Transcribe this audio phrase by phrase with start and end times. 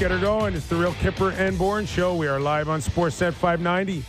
[0.00, 0.54] get her going.
[0.54, 2.16] It's the Real Kipper and Bourne Show.
[2.16, 4.02] We are live on Sportsnet 590,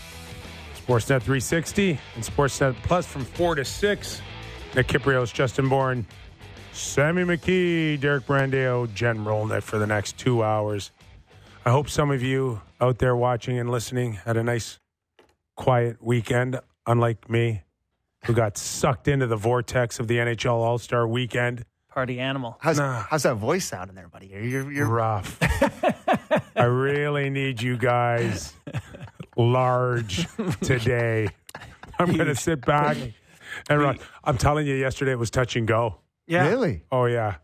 [0.74, 4.22] Sportsnet 360, and Sportsnet Plus from 4 to 6.
[4.74, 6.06] Nick Kypreos, Justin Bourne,
[6.72, 10.92] Sammy McKee, Derek Brandeo, Jen Rolnet for the next two hours.
[11.66, 14.80] I hope some of you out there watching and listening had a nice,
[15.58, 17.64] quiet weekend, unlike me,
[18.24, 21.66] who got sucked into the vortex of the NHL All Star weekend.
[21.92, 22.58] Party animal.
[22.62, 23.04] How's, Nah.
[23.10, 24.28] how's that voice sounding there, buddy?
[24.28, 25.38] You're, you're, rough.
[26.56, 28.54] I really need you guys
[29.36, 30.26] large
[30.62, 31.28] today.
[32.00, 32.96] I'm going to sit back
[33.70, 34.00] and run.
[34.24, 35.98] I'm telling you, yesterday it was touch and go.
[36.28, 36.48] Yeah.
[36.48, 36.84] really?
[36.92, 37.36] Oh, yeah.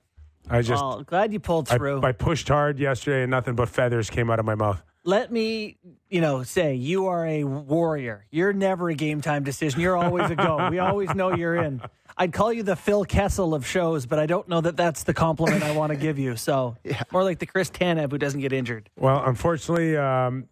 [0.49, 2.01] I just, Well, glad you pulled I, through.
[2.03, 4.81] I pushed hard yesterday and nothing but feathers came out of my mouth.
[5.07, 5.77] Let me,
[6.09, 8.25] you know, say you are a warrior.
[8.29, 9.79] You're never a game time decision.
[9.79, 10.67] You're always a go.
[10.69, 11.81] we always know you're in.
[12.17, 15.13] I'd call you the Phil Kessel of shows, but I don't know that that's the
[15.13, 16.35] compliment I want to give you.
[16.35, 17.03] So yeah.
[17.13, 18.89] more like the Chris Tanev who doesn't get injured.
[18.99, 20.49] Well, unfortunately, um,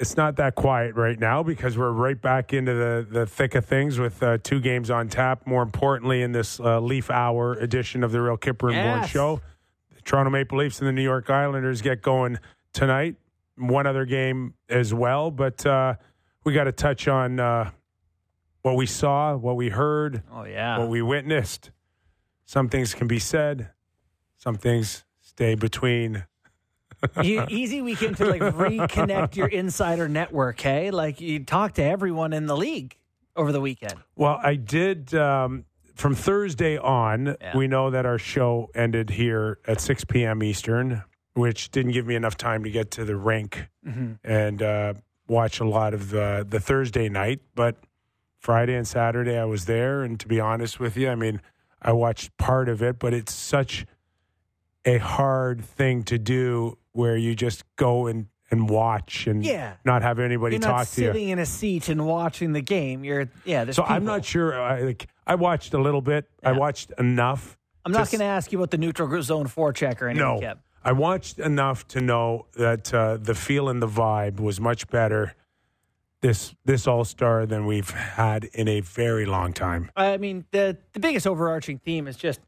[0.00, 3.66] it's not that quiet right now because we're right back into the, the thick of
[3.66, 5.46] things with uh, two games on tap.
[5.46, 9.10] More importantly, in this uh, Leaf Hour edition of the Real Kipper and Bourne Yes.
[9.10, 9.42] Show,
[9.94, 12.38] the Toronto Maple Leafs and the New York Islanders get going
[12.72, 13.16] tonight.
[13.58, 15.94] One other game as well, but uh,
[16.44, 17.70] we got to touch on uh,
[18.62, 20.78] what we saw, what we heard, Oh yeah.
[20.78, 21.70] what we witnessed.
[22.44, 23.70] Some things can be said,
[24.36, 26.24] some things stay between
[27.22, 30.60] easy weekend to like reconnect your insider network.
[30.60, 32.96] Hey, like you talk to everyone in the league
[33.36, 33.94] over the weekend.
[34.16, 35.64] Well, I did um,
[35.94, 37.36] from Thursday on.
[37.40, 37.56] Yeah.
[37.56, 40.42] We know that our show ended here at 6 p.m.
[40.42, 41.04] Eastern,
[41.38, 43.68] which didn't give me enough time to get to the rink
[44.24, 44.94] and uh,
[45.28, 47.40] watch a lot of the, the Thursday night.
[47.54, 47.76] But
[48.38, 50.02] Friday and Saturday, I was there.
[50.02, 51.40] And to be honest with you, I mean,
[51.80, 53.86] I watched part of it, but it's such
[54.84, 59.74] a hard thing to do where you just go and, and watch and Yeah.
[59.84, 61.06] not have anybody You're talk to you.
[61.08, 63.04] sitting in a seat and watching the game.
[63.04, 63.70] You're yeah.
[63.70, 64.60] So I'm not sure.
[64.60, 66.28] I, like I watched a little bit.
[66.42, 67.56] I watched enough.
[67.84, 70.26] I'm not going to ask you about the neutral zone forecheck or anything.
[70.26, 70.58] No, Kev.
[70.84, 75.34] I watched enough to know that uh, the feel and the vibe was much better
[76.20, 79.90] this this All Star than we've had in a very long time.
[79.96, 82.40] I mean, the the biggest overarching theme is just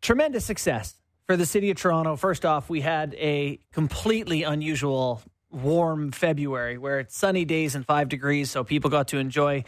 [0.00, 0.94] tremendous success
[1.26, 2.16] for the city of Toronto.
[2.16, 8.08] First off, we had a completely unusual warm February where it's sunny days and five
[8.08, 9.64] degrees, so people got to enjoy,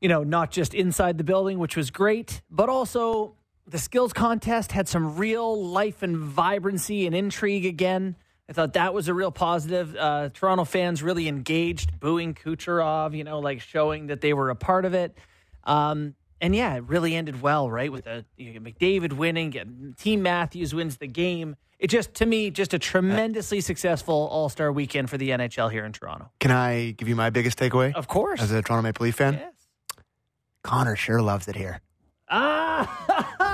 [0.00, 4.72] you know, not just inside the building, which was great, but also the skills contest
[4.72, 8.16] had some real life and vibrancy and intrigue again.
[8.48, 9.96] I thought that was a real positive.
[9.96, 14.56] Uh, Toronto fans really engaged, booing Kucherov, you know, like showing that they were a
[14.56, 15.16] part of it.
[15.64, 17.90] Um, and yeah, it really ended well, right?
[17.90, 21.56] With the you get McDavid winning, get, Team Matthews wins the game.
[21.78, 25.86] It just, to me, just a tremendously successful All Star weekend for the NHL here
[25.86, 26.30] in Toronto.
[26.38, 28.42] Can I give you my biggest takeaway Of course.
[28.42, 29.34] as a Toronto Maple Leaf fan?
[29.34, 29.52] yes.
[30.62, 31.80] Connor sure loves it here.
[32.28, 33.53] Ah,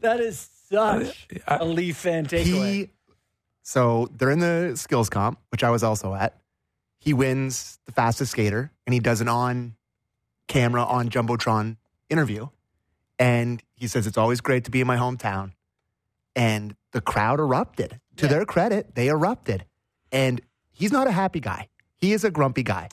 [0.00, 2.44] that is such a Leaf fan takeaway.
[2.74, 2.90] He,
[3.62, 6.38] so they're in the skills comp, which I was also at.
[6.98, 9.74] He wins the fastest skater, and he does an on
[10.48, 11.76] camera, on Jumbotron
[12.08, 12.48] interview.
[13.18, 15.52] And he says, It's always great to be in my hometown.
[16.34, 18.00] And the crowd erupted.
[18.16, 18.30] To Yeah.
[18.32, 19.64] their credit, they erupted.
[20.10, 22.88] And he's not a happy guy, he is a grumpy guy.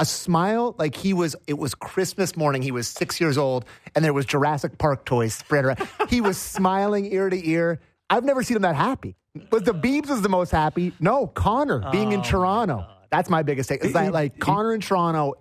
[0.00, 2.62] A smile like he was, it was Christmas morning.
[2.62, 5.86] He was six years old, and there was Jurassic Park toys spread around.
[6.08, 7.80] he was smiling ear to ear.
[8.08, 9.14] I've never seen him that happy.
[9.50, 10.92] But the Beebs was the most happy.
[10.98, 12.86] No, Connor being in oh, Toronto.
[13.10, 13.84] That's my biggest take.
[13.84, 15.34] Is that like Connor in Toronto?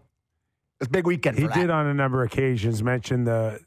[0.79, 1.37] It's a big weekend.
[1.37, 1.55] He that.
[1.55, 3.59] did on a number of occasions mention the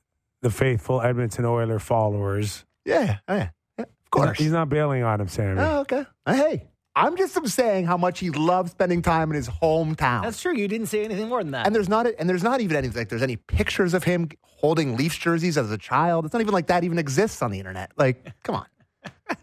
[0.43, 2.65] the faithful Edmonton Oiler followers.
[2.85, 4.39] Yeah, oh, yeah, yeah, of course.
[4.39, 5.61] He's not bailing on him, Sammy.
[5.61, 6.05] Oh, okay.
[6.27, 10.23] Hey, I'm just saying how much he loves spending time in his hometown.
[10.23, 10.55] That's true.
[10.55, 11.67] You didn't say anything more than that.
[11.67, 14.97] and there's not and there's not even any like there's any pictures of him holding
[14.97, 16.25] Leafs jerseys as a child.
[16.25, 17.93] It's not even like that even exists on the internet.
[17.97, 18.67] Like, come on.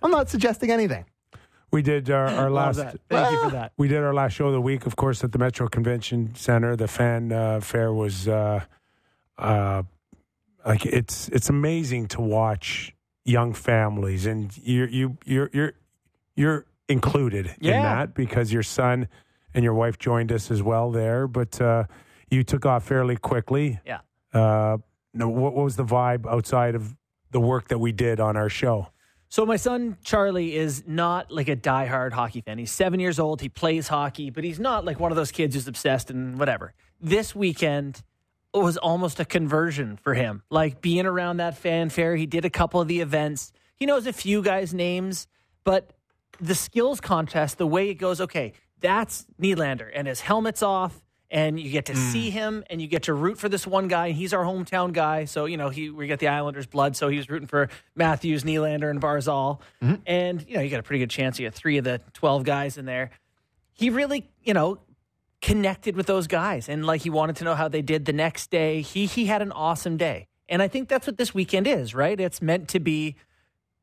[0.04, 1.06] I'm not suggesting anything.
[1.72, 2.94] We did our, our Love last.
[2.94, 3.00] that.
[3.10, 3.74] Thank you for that.
[3.78, 6.75] We did our last show of the week, of course, at the Metro Convention Center.
[6.75, 8.62] The fan uh, fair was uh,
[9.38, 9.84] uh,
[10.66, 12.95] like it's it's amazing to watch
[13.25, 15.74] young families, and you you you're you're
[16.36, 19.07] you're included in that because your son
[19.53, 21.27] and your wife joined us as well there.
[21.27, 21.86] But uh,
[22.30, 23.80] you took off fairly quickly.
[23.86, 24.00] Yeah.
[24.33, 24.77] Uh,
[25.13, 26.95] no, what, what was the vibe outside of
[27.31, 28.88] the work that we did on our show?
[29.31, 32.57] So my son Charlie is not like a diehard hockey fan.
[32.57, 33.42] He's seven years old.
[33.42, 36.74] He plays hockey, but he's not like one of those kids who's obsessed and whatever.
[37.00, 38.01] This weekend
[38.53, 40.42] was almost a conversion for him.
[40.50, 43.51] Like being around that fanfare, he did a couple of the events.
[43.75, 45.27] He knows a few guys' names,
[45.63, 45.94] but
[46.39, 51.01] the skills contest, the way it goes, okay, that's Nylander and his helmet's off,
[51.31, 52.12] and you get to hmm.
[52.12, 54.07] see him and you get to root for this one guy.
[54.07, 55.25] And he's our hometown guy.
[55.25, 56.95] So, you know, he we get the Islanders blood.
[56.95, 59.59] So he was rooting for Matthews, Nylander, and Barzal.
[59.81, 59.95] Mm-hmm.
[60.07, 62.44] And, you know, you got a pretty good chance you get three of the 12
[62.44, 63.12] guys in there.
[63.74, 64.80] He really, you know,
[65.42, 68.50] connected with those guys and like he wanted to know how they did the next
[68.50, 68.81] day.
[68.81, 70.27] He he had an awesome day.
[70.50, 72.19] And I think that's what this weekend is, right?
[72.19, 73.15] It's meant to be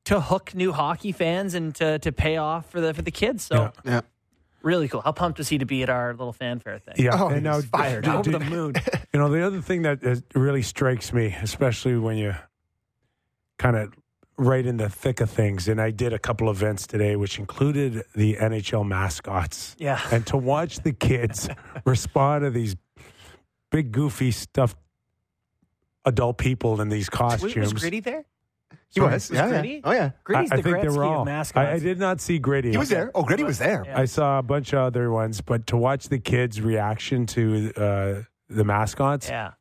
[0.06, 3.44] to hook new hockey fans and to to pay off for the for the kids.
[3.44, 3.70] So Yeah.
[3.92, 4.00] Yeah.
[4.62, 5.00] really cool.
[5.02, 6.94] How pumped was he to be at our little fanfare thing?
[6.98, 8.74] Yeah, Oh, and now fired d- Over d- the moon.
[9.12, 12.34] You know, the other thing that is, really strikes me, especially when you
[13.58, 13.94] kind of
[14.38, 18.04] right in the thick of things, and I did a couple events today, which included
[18.14, 19.74] the NHL mascots.
[19.78, 19.98] Yeah.
[20.12, 21.48] And to watch the kids
[21.86, 22.76] respond to these
[23.70, 24.76] big, goofy, stuffed
[26.04, 27.72] adult people in these Was, costumes.
[27.72, 28.24] was Gritty there?
[28.96, 29.30] He was.
[29.30, 29.80] Was yeah, yeah.
[29.84, 30.04] Oh, yeah.
[30.06, 31.20] I, Gritty's I the think they Gretzky were all.
[31.20, 31.58] of mascots.
[31.68, 32.72] I, I did not see Gritty.
[32.72, 33.10] He was there.
[33.14, 33.84] Oh, Gritty was there.
[33.86, 34.00] Yeah.
[34.00, 38.22] I saw a bunch of other ones, but to watch the kids' reaction to uh,
[38.48, 39.52] the mascots Yeah.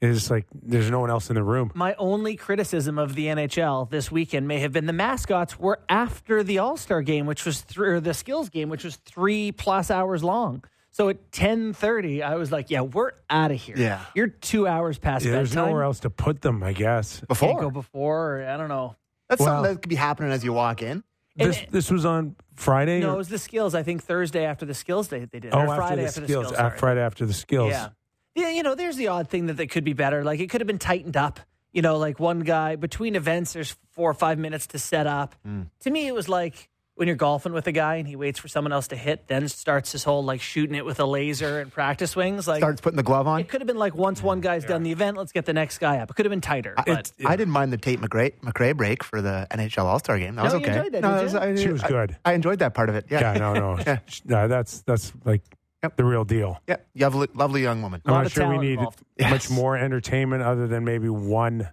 [0.00, 1.70] is like there's no one else in the room.
[1.74, 6.42] My only criticism of the NHL this weekend may have been the mascots were after
[6.42, 9.90] the All Star game, which was th- or the skills game, which was three plus
[9.90, 10.64] hours long.
[10.96, 13.74] So at ten thirty, I was like, "Yeah, we're out of here.
[13.76, 14.00] Yeah.
[14.14, 17.18] you're two hours past Yeah, there's nowhere else to put them, I guess.
[17.18, 17.60] Can't Before.
[17.60, 18.38] go before.
[18.40, 18.96] Or, I don't know.
[19.28, 21.04] That's Well- something that could be happening as you walk in.
[21.38, 23.00] And This it- this was on Friday.
[23.00, 23.74] No, or- it was the skills.
[23.74, 25.52] I think Thursday after the skills day they did.
[25.54, 26.48] oh, or after Friday the after skills.
[26.48, 26.72] the skills.
[26.72, 26.76] uh.
[26.78, 27.70] Friday after the skills.
[27.72, 27.88] Yeah.
[28.34, 30.24] Yeah, you know, there's the odd thing that they could be better.
[30.24, 31.40] Like it could have been tightened up.
[31.72, 35.34] You know, like one guy between events, there's four or five minutes to set up.
[35.46, 35.66] Mm.
[35.80, 38.48] To me, it was like when you're golfing with a guy and he waits for
[38.48, 41.70] someone else to hit, then starts his whole like shooting it with a laser and
[41.70, 42.48] practice swings.
[42.48, 43.38] Like Starts putting the glove on.
[43.40, 45.76] it could have been like once one guy's done the event, let's get the next
[45.78, 46.10] guy up.
[46.10, 46.74] It could have been tighter.
[46.86, 50.36] But I didn't mind the Tate McRae, McRae break for the NHL All Star game.
[50.36, 50.76] That was No, you okay.
[50.78, 52.16] enjoyed that, no, did it was- I, She was good.
[52.24, 53.06] I, enjoyed that part of it.
[53.10, 53.32] Yeah.
[53.34, 53.98] Yeah, no, no, Yeah.
[54.24, 54.48] no.
[54.48, 55.42] That's that's like
[55.82, 55.96] Yep.
[55.96, 56.58] the real deal.
[56.66, 56.76] Yeah.
[56.94, 58.00] You have a lovely young woman.
[58.06, 58.80] I'm not sure we need.
[59.18, 59.30] Yes.
[59.30, 61.68] much more entertainment other than maybe one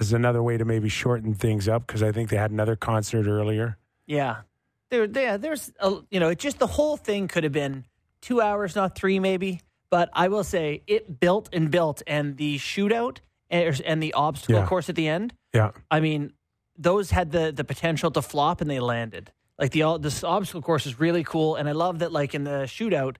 [0.00, 3.28] as another way to maybe shorten things up because I think they had another concert
[3.28, 3.78] earlier.
[4.06, 4.42] Yeah,
[4.90, 7.84] there, there, there's, a, you know, it just the whole thing could have been
[8.20, 9.60] two hours, not three, maybe.
[9.90, 13.18] But I will say it built and built, and the shootout
[13.50, 14.66] and, and the obstacle Yeah.
[14.66, 15.34] course at the end.
[15.52, 15.72] Yeah.
[15.90, 16.32] I mean,
[16.78, 19.30] those had the the potential to flop, and they landed.
[19.58, 22.10] Like the all- this obstacle course is really cool, and I love that.
[22.10, 23.16] Like in the shootout,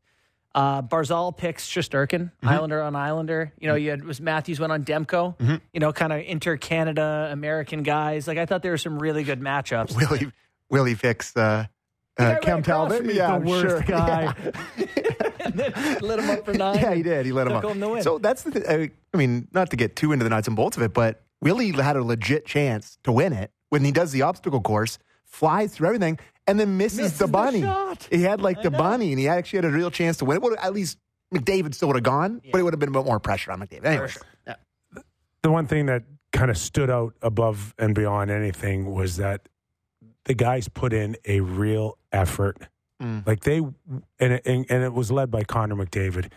[0.55, 3.53] uh, Barzal picks Shesterkin, Islander on Islander.
[3.59, 5.61] You know, you had was Matthews went on Demko.
[5.75, 8.27] You know, kind of inter Canada American guys.
[8.27, 9.95] Like I thought there were some really good matchups.
[9.95, 10.33] Willie,
[10.73, 11.67] Willie picks uh,
[12.19, 12.97] uh, right Talbot.
[12.99, 13.81] from me is Yeah, the I'm worst sure.
[13.83, 14.35] guy.
[15.41, 16.79] and then lit him up for nine.
[16.79, 17.27] Yeah, he did.
[17.27, 17.63] He let him up.
[17.63, 18.03] home the win.
[18.03, 18.51] So that's the.
[18.53, 20.93] Th- I, I mean, not to get too into the nuts and bolts of it,
[20.95, 24.99] but Willie had a legit chance to win it when he does the obstacle course,
[25.25, 27.61] flies through everything, and then misses, Misses the the bunny.
[27.63, 28.09] shot.
[28.11, 28.79] he had like I the know.
[28.79, 30.37] bunny, and he actually had a real chance to win.
[30.37, 30.99] It would at least
[31.35, 33.61] McDavid still would have gone, but it would have been a bit more pressure on
[33.61, 33.85] McDavid.
[33.85, 34.23] Anyways, sure.
[34.47, 34.55] yeah.
[35.43, 39.49] The one thing that kind of stood out above and beyond anything was that
[40.25, 42.59] the guys put in a real effort.
[43.01, 43.27] Mm.
[43.27, 43.75] Like they, and
[44.21, 46.31] it, and, and it was led by Connor McDavid.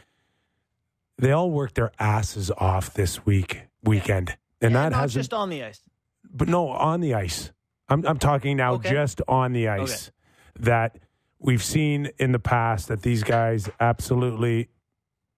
[1.18, 4.38] They all worked their asses off this week, weekend.
[4.62, 5.82] And Yeah, that not hasn't just on the ice.
[6.30, 7.52] but no, on the ice.
[7.88, 8.90] I'm I'm talking now Okay.
[8.90, 10.12] just on the ice.
[10.60, 10.98] That
[11.40, 14.70] we've seen in the past that these guys absolutely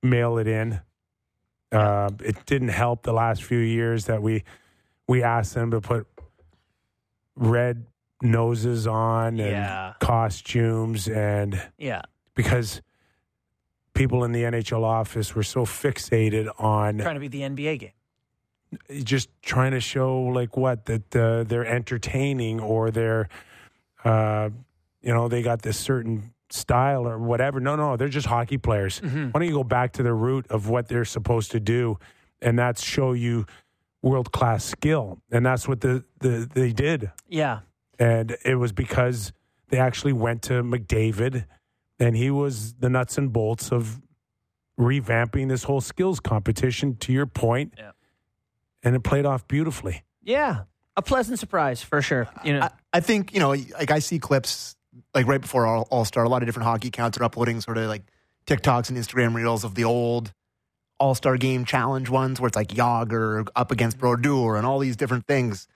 [0.02, 0.80] mail it in.
[1.72, 4.44] Uh, it didn't help the last few years that we
[5.08, 6.08] we asked them to put
[7.36, 7.86] red
[8.22, 9.94] noses on and Yeah.
[10.00, 12.02] costumes and Yeah.
[12.36, 12.82] because
[13.94, 17.92] people in the NHL office were so fixated on Trying to be the NBA game.
[19.04, 23.30] just trying to show like what that uh, they're entertaining or they're
[24.04, 24.50] uh,
[25.02, 29.00] you know they got this certain style or whatever no no they're just hockey players
[29.02, 29.26] Mm-hmm.
[29.26, 31.98] why don't you go back to the root of what they're supposed to do
[32.42, 33.46] and that's show you
[34.02, 37.60] world class skill and that's what the, the they did Yeah.
[38.00, 39.32] And it was because
[39.70, 41.46] they actually went to McDavid
[42.00, 44.00] and he was the nuts and bolts of
[44.80, 47.92] revamping this whole skills competition to your point Yeah.
[48.84, 50.64] and it played off beautifully Yeah.
[50.96, 52.28] A pleasant surprise for sure.
[52.44, 54.76] You know, I, I think you know, like I see clips
[55.14, 56.24] like right before All, All Star.
[56.24, 58.04] A lot of different hockey accounts are uploading sort of like
[58.48, 60.34] TikToks and Instagram reels of the old
[61.00, 64.96] All Star Game challenge ones, where it's like Jagr up against Brodeur and all these
[64.96, 65.68] different things.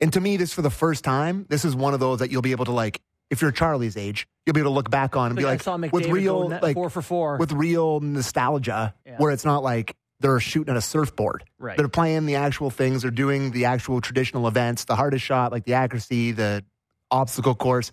[0.00, 2.42] And to me, this for the first time, this is one of those that you'll
[2.42, 5.26] be able to like, if you're Charlie's age, you'll be able to look back on
[5.26, 7.36] and be I like, saw McDavid with real like four for four.
[7.36, 9.16] with real nostalgia, Yeah.
[9.18, 11.44] where it's not like they're shooting at a surfboard.
[11.58, 11.76] Right.
[11.76, 13.02] They're playing the actual things.
[13.02, 16.64] They're doing the actual traditional events, the hardest shot, like the accuracy, the
[17.10, 17.92] obstacle course.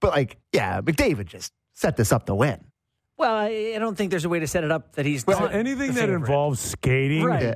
[0.00, 2.64] But like, yeah, McDavid just set this up to win.
[3.18, 5.38] Well, I, I don't think there's a way to set it up that he's Well,
[5.40, 7.42] not anything the that involves skating Right.
[7.42, 7.54] Yeah.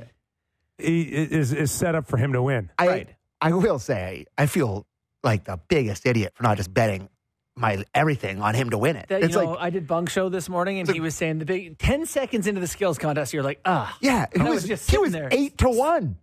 [0.79, 2.69] is is set up for him to win.
[2.77, 3.09] I Right.
[3.41, 4.85] I will say I feel
[5.23, 7.09] like the biggest idiot for not just betting
[7.55, 9.07] my everything on him to win it.
[9.09, 11.15] That, it's you know, like I did Bunk Show this morning, and It's he was
[11.15, 14.43] saying the big ten seconds into the skills contest, you're like, ah, yeah, it that
[14.43, 15.27] was, was just he sitting was there.
[15.31, 16.17] eight to one.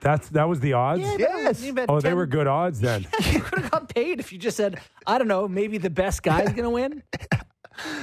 [0.00, 1.00] That's that was the odds.
[1.02, 1.62] Yeah, Yes.
[1.62, 3.06] you bet Oh, they were good odds then.
[3.32, 6.22] you could have got paid if you just said, I don't know, maybe the best
[6.22, 7.02] guy's going to win.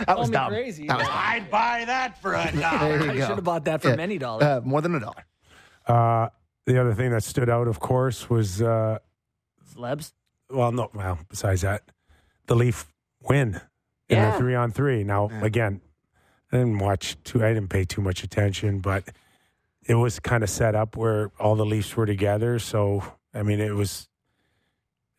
[0.05, 0.49] That was me dumb.
[0.49, 0.85] crazy.
[0.87, 2.99] That was I'd buy that for a dollar.
[3.09, 3.95] I should have bought that for Yeah.
[3.95, 4.43] many dollars.
[4.43, 5.25] Uh, more than a dollar.
[5.87, 6.27] Uh,
[6.65, 8.99] the other thing that stood out, of course, was uh,
[9.75, 10.13] Celebs.
[10.49, 11.83] well, no, well, besides that,
[12.47, 12.85] the Leaf
[13.21, 13.61] win
[14.09, 14.31] in Yeah.
[14.31, 15.03] the three on three.
[15.03, 15.81] Now, again,
[16.51, 17.43] I didn't watch too.
[17.43, 19.05] I didn't pay too much attention, but
[19.87, 22.59] it was kind of set up where all the Leafs were together.
[22.59, 23.03] So,
[23.33, 24.07] I mean, it was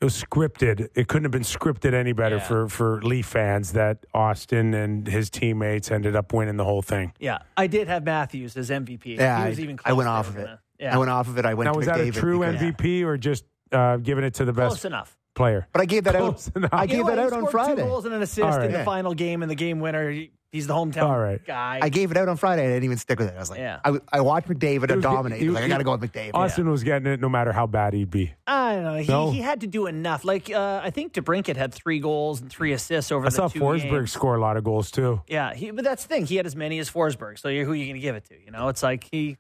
[0.01, 0.89] it was scripted.
[0.97, 2.43] It couldn't have been scripted any better Yeah.
[2.43, 7.13] for for Leaf fans that Austin and his teammates ended up winning the whole thing.
[7.19, 9.17] Yeah, I did have Matthews as MVP.
[9.17, 10.41] Yeah, he was I- even I went off of it.
[10.41, 11.45] wasn't Yeah, I went off of it.
[11.47, 14.35] I went Now, to was that a true because- MVP or just uh, giving it
[14.35, 15.17] to the close best enough.
[15.35, 15.67] player?
[15.73, 16.57] But I gave that Close out.
[16.57, 16.71] enough.
[16.75, 17.83] I gave You know that out on Friday.
[17.83, 18.67] Two goals and an assist All right.
[18.67, 18.85] in the Yeah.
[18.85, 20.13] final game and the game winner.
[20.51, 21.41] He's the hometown All right.
[21.47, 21.79] guy.
[21.81, 22.65] I gave it out on Friday.
[22.67, 23.35] I didn't even stick with it.
[23.35, 23.81] I was like, Yeah.
[23.87, 25.41] I, I watched McDavid was- dominate.
[25.41, 26.33] he- like, I got to go with McDavid.
[26.35, 28.35] Austin was getting it no matter how bad he'd be.
[28.47, 28.97] I don't know.
[28.97, 29.31] He, No?
[29.31, 30.27] he had to do enough.
[30.27, 33.49] Like uh, I think DeBrincat had three goals and three assists over I the saw
[33.49, 34.13] two Forsberg games.
[34.13, 35.23] score a lot of goals too.
[35.27, 36.27] Yeah, he, but that's the thing.
[36.27, 37.39] He had as many as Forsberg.
[37.39, 38.35] So you're, who are you going to give it to?
[38.45, 39.39] You know, it's like he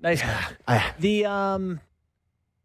[0.00, 0.22] nice.
[0.68, 1.80] I- the um,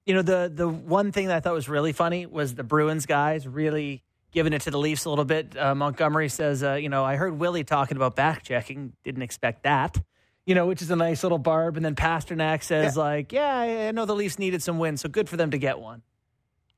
[0.05, 3.05] you know the the one thing that I thought was really funny was the Bruins
[3.05, 5.57] guys really giving it to the Leafs a little bit.
[5.57, 8.93] Uh, Montgomery says, uh, you know, I heard Willie talking about back checking.
[9.03, 10.01] Didn't expect that.
[10.45, 11.75] You know, which is a nice little barb.
[11.77, 15.09] And then Pastrnak says, like, yeah, I I know the Leafs needed some wins, so
[15.09, 16.01] good for them to get one.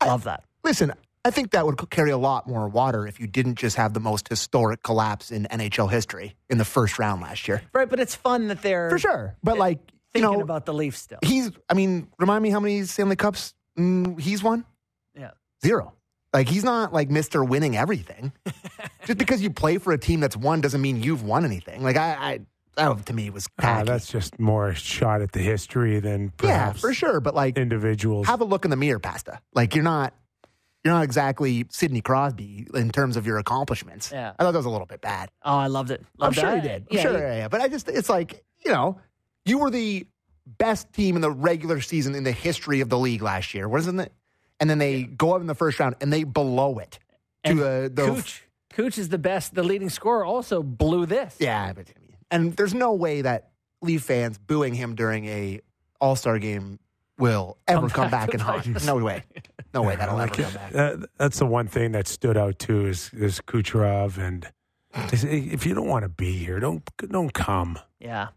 [0.04, 0.44] Love that.
[0.64, 0.92] Listen,
[1.24, 4.02] I think that would carry a lot more water if you didn't just have the
[4.02, 7.62] most historic collapse in NHL history in the first round last year.
[7.72, 9.36] Right, but it's fun that they're For sure.
[9.42, 9.80] But like,
[10.16, 11.20] you thinking know, about the Leafs still.
[11.24, 14.66] he's, I mean, remind me how many Stanley Cups mm, he's won?
[15.16, 15.32] Yeah.
[15.66, 15.94] Zero.
[16.34, 17.48] Like, he's not like Mr.
[17.48, 18.32] winning everything.
[19.06, 21.84] just because you play for a team that's won doesn't mean you've won anything.
[21.84, 22.40] Like, I, I
[22.76, 23.86] that to me was tacky.
[23.88, 27.20] that's just more a shot at the history than yeah, for sure.
[27.20, 28.26] But like, individuals.
[28.26, 29.40] have a look in the mirror, Pasta.
[29.54, 30.14] Like, you're not.
[30.84, 34.12] You're not exactly Sidney Crosby in terms of your accomplishments.
[34.12, 34.34] Yeah.
[34.38, 35.30] I thought that was a little bit bad.
[35.46, 36.04] Oh, I loved it.
[36.20, 36.62] I'm sure that.
[36.62, 36.88] he did.
[36.92, 37.48] I'm Yeah, sure, he- yeah, yeah.
[37.48, 39.00] But I just, it's like, you know,
[39.46, 40.08] you were the
[40.46, 44.00] best team in the regular season in the history of the league last year, wasn't
[44.00, 44.12] it?
[44.60, 47.00] And then they go up in the first round and they blow it
[47.46, 48.44] to And the, the Cooch.
[48.72, 49.54] Cooch is the best.
[49.56, 51.36] The leading scorer also blew this.
[51.40, 51.74] yeah.
[51.74, 51.88] But,
[52.32, 55.60] and there's no way that Leaf fans booing him during a
[56.02, 56.80] All Star game
[57.18, 58.74] will ever Come come, back back, and haunt.
[58.74, 58.86] bite.
[58.86, 59.24] No way,
[59.74, 60.72] no way that'll ever come back.
[60.72, 64.50] That- that's the one thing that stood out too is is Kucherov and
[65.14, 67.78] is- if you don't want to be here, don't don't come.
[68.00, 68.30] Yeah.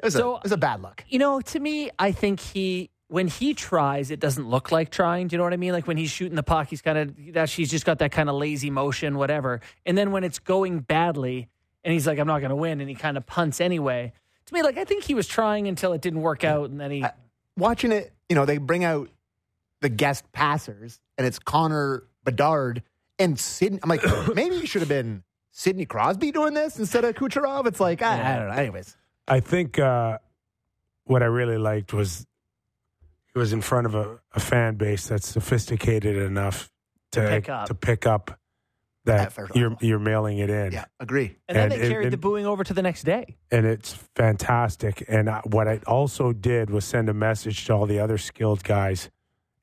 [0.00, 1.04] It was, So- a, it was a bad look.
[1.08, 5.28] You know, to me, I think he when he tries, it doesn't look like trying.
[5.28, 5.72] Do you know what I mean?
[5.72, 8.28] Like when he's shooting the puck, he's kind of that she's just got that kind
[8.28, 9.60] of lazy motion, whatever.
[9.86, 11.48] And then when it's going badly,
[11.84, 14.12] and he's like, "I'm not going to win," and he kind of punts anyway.
[14.46, 16.90] To me, like I think he was trying until it didn't work out, and then
[16.90, 17.02] he.
[17.04, 17.12] I-
[17.56, 19.08] Watching it, you know, they bring out
[19.80, 22.82] the guest passers, and it's Connor Bedard
[23.18, 23.80] and Sidney.
[23.82, 24.02] I'm like,
[24.34, 27.66] maybe you should have been Sidney Crosby doing this instead of Kucherov.
[27.66, 28.54] It's like, I, I don't know.
[28.54, 28.96] Anyways,
[29.28, 30.18] I think uh,
[31.04, 32.26] what I really liked was
[33.34, 36.70] it was in front of a, a fan base that's sophisticated enough
[37.12, 37.66] to pick up.
[37.68, 38.38] to pick up
[39.04, 40.72] that you're you're mailing it in.
[40.72, 41.36] yeah, agree.
[41.48, 43.36] and then and they it- carried and- the booing over to the next day.
[43.50, 45.04] and it's fantastic.
[45.08, 48.62] And I, what I also did was send a message to all the other skilled
[48.64, 49.08] guys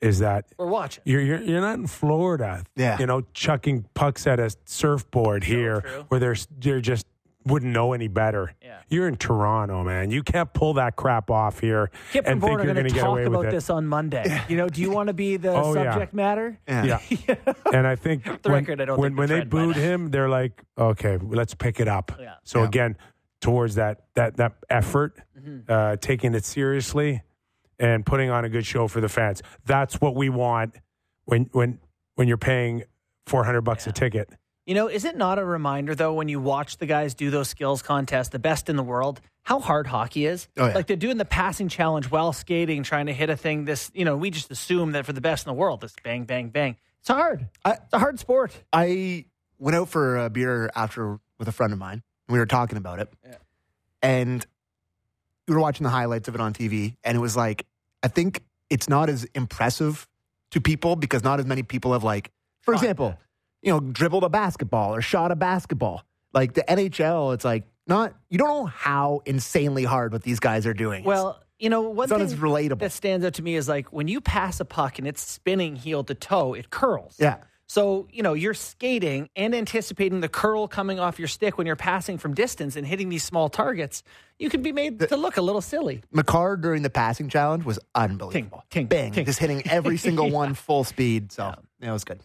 [0.02, 1.04] is that We're watching.
[1.06, 2.98] you're you're, you're not in Florida, Yeah.
[3.00, 6.06] you know, chucking pucks at a surfboard here true.
[6.10, 7.06] where there's they're just
[7.46, 8.54] wouldn't know any better.
[8.62, 8.82] Yeah.
[8.90, 10.10] You're in Toronto, man.
[10.12, 12.76] You can't pull that crap off here Kip and and think Bourne are you're going
[12.76, 14.42] going to to get talk away about with this on Monday.
[14.50, 15.92] You know, do you want to be the Oh, yeah.
[15.92, 16.58] subject matter?
[16.68, 17.00] Yeah.
[17.10, 17.36] Yeah.
[17.74, 20.30] and I think The when, record, I don't when, think when they booed him, they're
[20.30, 22.12] like, okay, let's pick it up.
[22.20, 22.36] Yeah.
[22.44, 22.66] So Yeah.
[22.68, 22.98] again,
[23.42, 25.72] towards that that that effort, Mm-hmm.
[25.72, 27.22] uh, taking it seriously,
[27.78, 29.44] and putting on a good show for the fans.
[29.66, 30.76] That's what we want
[31.26, 31.80] when when
[32.16, 32.84] when you're paying
[33.28, 34.30] four hundred bucks a ticket.
[34.66, 37.48] You know, is it not a reminder though when you watch the guys do those
[37.50, 40.48] skills contests, the best in the world, how hard hockey is?
[40.58, 40.74] Oh, yeah.
[40.74, 43.66] Like they're doing the passing challenge while skating, trying to hit a thing.
[43.66, 46.24] This, you know, we just assume that for the best in the world, this bang,
[46.24, 46.78] bang, bang.
[47.02, 47.48] It's hard.
[47.64, 48.60] I- it's a hard sport.
[48.74, 49.26] I
[49.60, 52.02] went out for a beer after with a friend of mine.
[52.28, 53.14] And we were talking about it.
[54.02, 54.44] And
[55.48, 56.96] we were watching the highlights of it on TV.
[57.04, 57.66] And it was like,
[58.02, 58.42] I think
[58.72, 60.08] it's not as impressive
[60.52, 62.32] to people because not as many people have, like,
[62.62, 63.16] for example.
[63.66, 66.06] You know, dribbled a basketball or shot a basketball.
[66.34, 70.66] Like the NHL, it's like not you don't know how insanely hard what these guys
[70.66, 71.04] are doing.
[71.04, 72.80] Well, you know, one thing relatable.
[72.80, 75.76] that stands out to me is like when you pass a puck and it's spinning
[75.76, 77.16] heel to toe, it curls.
[77.20, 77.38] yeah.
[77.68, 81.76] So, you know, you're skating and anticipating the curl coming off your stick when you're
[81.76, 84.04] passing from distance and hitting these small targets.
[84.38, 86.04] You can be made to look a little silly.
[86.12, 88.64] Makar during the passing challenge was unbelievable.
[88.70, 89.26] Ting, ting, Bang, ting.
[89.26, 91.32] just hitting every single one full speed.
[91.32, 92.20] So yeah, it was good.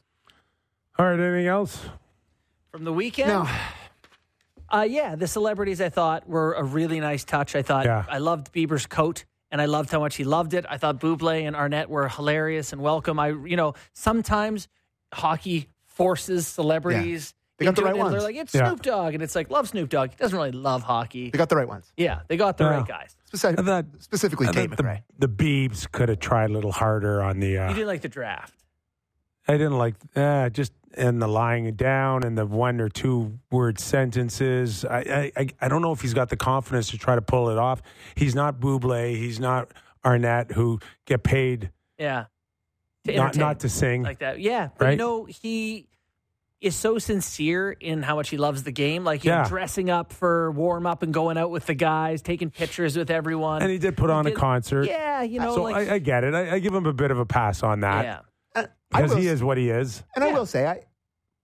[1.00, 1.82] All right, anything else?
[2.72, 3.28] From the weekend?
[3.30, 3.48] No,
[4.68, 7.56] Uh, yeah, the celebrities I thought were a really nice touch.
[7.56, 8.04] I thought Yeah.
[8.06, 10.66] I loved Bieber's coat and I loved how much he loved it.
[10.68, 13.18] I thought Bublé and Arnett were hilarious and welcome.
[13.18, 14.68] I, you know, sometimes
[15.14, 17.32] hockey forces celebrities.
[17.56, 18.66] They got the into right it, and They're like, it's Yeah.
[18.68, 19.14] Snoop Dogg.
[19.14, 20.10] And it's like, love Snoop Dogg.
[20.10, 21.30] He doesn't really love hockey.
[21.30, 21.90] they got the right ones.
[21.96, 22.70] Yeah, they got the Yeah.
[22.76, 23.16] right guys.
[23.32, 25.02] Speci- I thought- specifically, I Tate the, McRae.
[25.18, 27.48] the Beebs could have tried a little harder on the.
[27.52, 28.54] You Uh, didn't like the draft.
[29.50, 33.78] I didn't like uh, just and the lying down and the one or two word
[33.78, 34.84] sentences.
[34.84, 37.58] I, I I don't know if he's got the confidence to try to pull it
[37.58, 37.80] off.
[38.14, 39.16] He's not Bublé.
[39.16, 39.70] He's not
[40.04, 42.24] Arnett, who get paid Yeah.
[43.06, 44.02] To not not to sing.
[44.02, 44.40] like that.
[44.40, 44.98] Yeah, but Right?
[44.98, 45.86] know he
[46.60, 49.02] is so sincere in how much he loves the game.
[49.04, 49.48] Like Yeah.
[49.48, 53.62] dressing up for warm up and going out with the guys, taking pictures with everyone.
[53.62, 54.86] and he did put on a concert.
[54.86, 56.34] yeah, you know, so like I, I get it.
[56.34, 58.20] I, I give him a bit of a pass on that yeah,
[58.90, 60.02] because he is what he is.
[60.14, 60.82] And I will say, I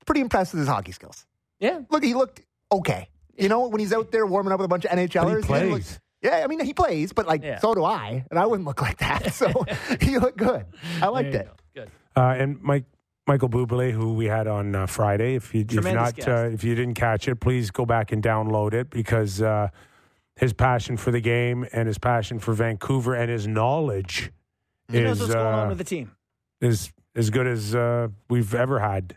[0.04, 1.26] pretty impressed with his hockey skills.
[1.58, 1.80] yeah.
[1.90, 3.08] Look, he looked okay.
[3.38, 5.30] You know, when he's out there warming up with a bunch of NHLers, But he
[5.30, 5.70] didn't plays.
[5.92, 7.58] look- yeah, I mean, he plays, but like, Yeah.
[7.58, 9.32] so do I, and I wouldn't look like that.
[9.34, 9.64] So
[10.00, 10.64] he looked good.
[11.02, 11.56] I liked There you it.
[11.74, 11.82] go.
[11.82, 11.90] Good.
[12.16, 12.84] Uh, and Mike
[13.28, 15.34] Michael Bublé, who we had on uh, Friday.
[15.34, 16.28] If you if Tremendous not guest.
[16.28, 19.68] uh, if you didn't catch it, please go back and download it because uh,
[20.36, 24.30] his passion for the game and his passion for Vancouver and his knowledge
[24.90, 26.12] He knows is what's going on uh, with the team.
[26.60, 29.16] is as good as uh, we've ever had.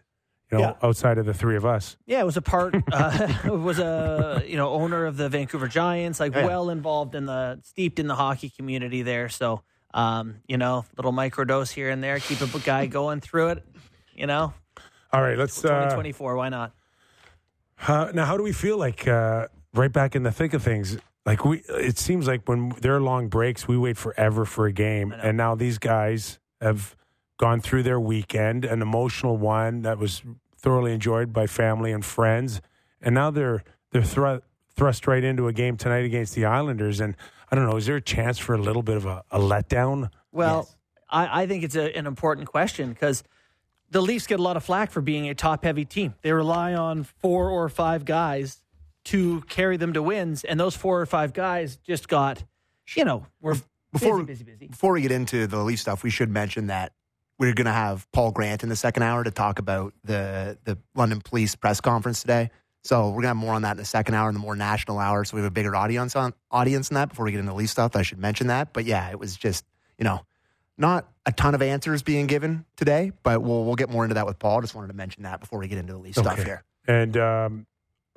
[0.51, 0.73] You know, Yeah.
[0.81, 1.95] outside of the three of us.
[2.07, 2.73] Yeah, it was a part.
[2.91, 6.45] Uh, was a you know owner of the Vancouver Giants, like Yeah.
[6.47, 9.29] well involved in the steeped in the hockey community there.
[9.29, 9.61] So
[9.93, 13.63] um, you know, little microdose here and there, keep a guy going through it.
[14.15, 14.53] You know,
[15.13, 15.61] All right, let's.
[15.61, 16.35] twenty Uh, twenty four.
[16.35, 16.73] Why not?
[17.87, 20.97] Uh, now, how do we feel like uh, right back in the thick of things?
[21.25, 24.71] Like we, it seems like when there are long breaks, we wait forever for a
[24.71, 26.95] game, and now these guys have
[27.39, 30.21] gone through their weekend, an emotional one that was
[30.57, 32.61] thoroughly enjoyed by family and friends,
[33.01, 34.43] and now they're they're thr-
[34.75, 36.99] thrust right into a game tonight against the Islanders.
[36.99, 37.15] And
[37.51, 40.11] I don't know, is there a chance for a little bit of a, a letdown?
[40.31, 40.75] Well, Yes.
[41.09, 43.23] I, I think it's a, an important question because
[43.89, 46.13] the Leafs get a lot of flack for being a top heavy team.
[46.21, 48.61] They rely on four or five guys
[49.05, 52.43] to carry them to wins, and those four or five guys just got,
[52.95, 53.55] you know, were
[53.91, 54.67] Before, busy, busy, busy.
[54.67, 56.91] before we get into the Leaf stuff, we should mention that
[57.39, 60.77] we're going to have Paul Grant in the second hour to talk about the the
[60.93, 62.51] London Police press conference today.
[62.83, 64.55] So we're going to have more on that in the second hour, in the more
[64.55, 65.25] national hour.
[65.25, 67.09] So we have a bigger audience on audience in that.
[67.09, 68.73] Before we get into Leaf stuff, I should mention that.
[68.73, 69.65] But yeah, it was just
[69.97, 70.25] you know
[70.77, 74.25] not a ton of answers being given today, but we'll we'll get more into that
[74.25, 74.61] with Paul.
[74.61, 76.63] Just wanted to mention that before we get into the Leaf stuff here.
[76.87, 77.67] And um,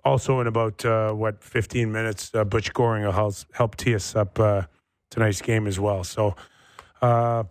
[0.04, 4.16] also in about uh, what 15 minutes, uh, Butch Goring will help, help tee us
[4.16, 4.62] up uh,
[5.10, 6.04] tonight's game as well.
[6.04, 6.34] So,
[7.00, 7.44] uh,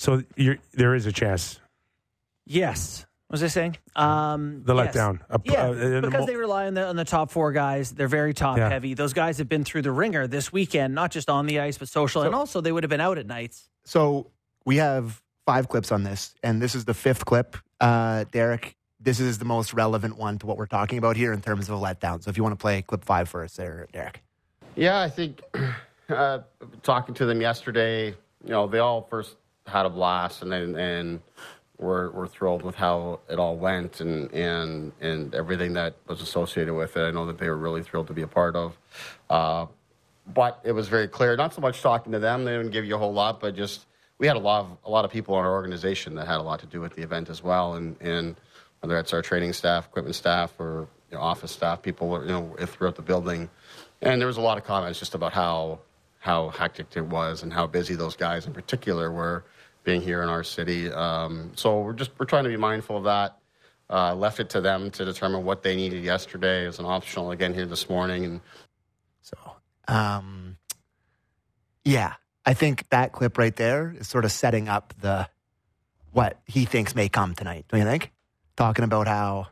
[0.00, 1.60] so you're, there is a chance.
[2.46, 3.04] Yes.
[3.28, 3.76] What was I saying?
[3.94, 5.20] Um, The letdown.
[5.28, 7.92] A- Yeah, uh, because they rely on the on the top four guys.
[7.92, 8.68] They're very top Yeah.
[8.70, 8.94] heavy.
[8.94, 11.88] Those guys have been through the ringer this weekend, not just on the ice but
[11.88, 13.68] social, and also they would have been out at nights.
[13.84, 14.30] So
[14.64, 17.56] we have five clips on this, and this is the fifth clip.
[17.80, 21.40] Uh, Derek, this is the most relevant one to what we're talking about here in
[21.40, 22.22] terms of a letdown.
[22.24, 24.22] So if you want to play clip five for us there, Derek.
[24.74, 25.40] Yeah, I think
[26.08, 26.40] uh,
[26.82, 29.36] talking to them yesterday, you know, they all first
[29.70, 31.20] had a blast and and
[31.78, 36.74] were were thrilled with how it all went and and and everything that was associated
[36.74, 37.00] with it.
[37.00, 38.76] I know that they were really thrilled to be a part of.
[39.28, 39.66] Uh,
[40.32, 41.34] but it was very clear.
[41.36, 43.86] Not so much talking to them; they didn't give you a whole lot, but just
[44.18, 46.42] we had a lot of a lot of people in our organization that had a
[46.42, 48.36] lot to do with the event as well, and and
[48.80, 52.54] whether it's our training staff, equipment staff, or you know, office staff, people you know
[52.66, 53.48] throughout the building,
[54.02, 55.80] and there was a lot of comments just about how
[56.18, 59.42] how hectic it was and how busy those guys in particular were
[59.84, 60.90] being here in our city.
[60.90, 63.36] Um, so we're just we're trying to be mindful of that.
[63.88, 67.52] Uh, left it to them to determine what they needed yesterday as an optional again
[67.52, 68.40] here this morning, and
[69.22, 69.36] So,
[69.88, 70.56] um,
[71.84, 72.14] yeah,
[72.46, 75.28] I think that clip right there is sort of setting up the
[76.12, 77.64] what he thinks may come tonight.
[77.68, 78.12] Don't you think?
[78.56, 79.48] Talking about how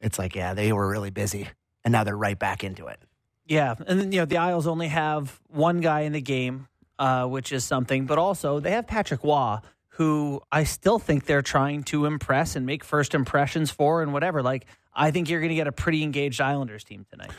[0.00, 1.48] it's like, yeah, they were really busy,
[1.84, 2.98] and now they're right back into it.
[3.46, 6.68] Yeah, and then you know the Isles only have one guy in the game,
[6.98, 8.06] uh, which is something.
[8.06, 9.58] But also they have Patrick Roy,
[9.90, 14.42] who I still think they're trying to impress and make first impressions for and whatever.
[14.42, 17.30] Like, I think you're going to get a pretty engaged Islanders team tonight.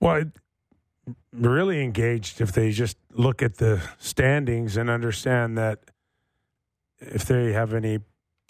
[0.00, 0.24] Well,
[1.32, 5.80] really engaged if they just look at the standings and understand that
[7.00, 8.00] if they have any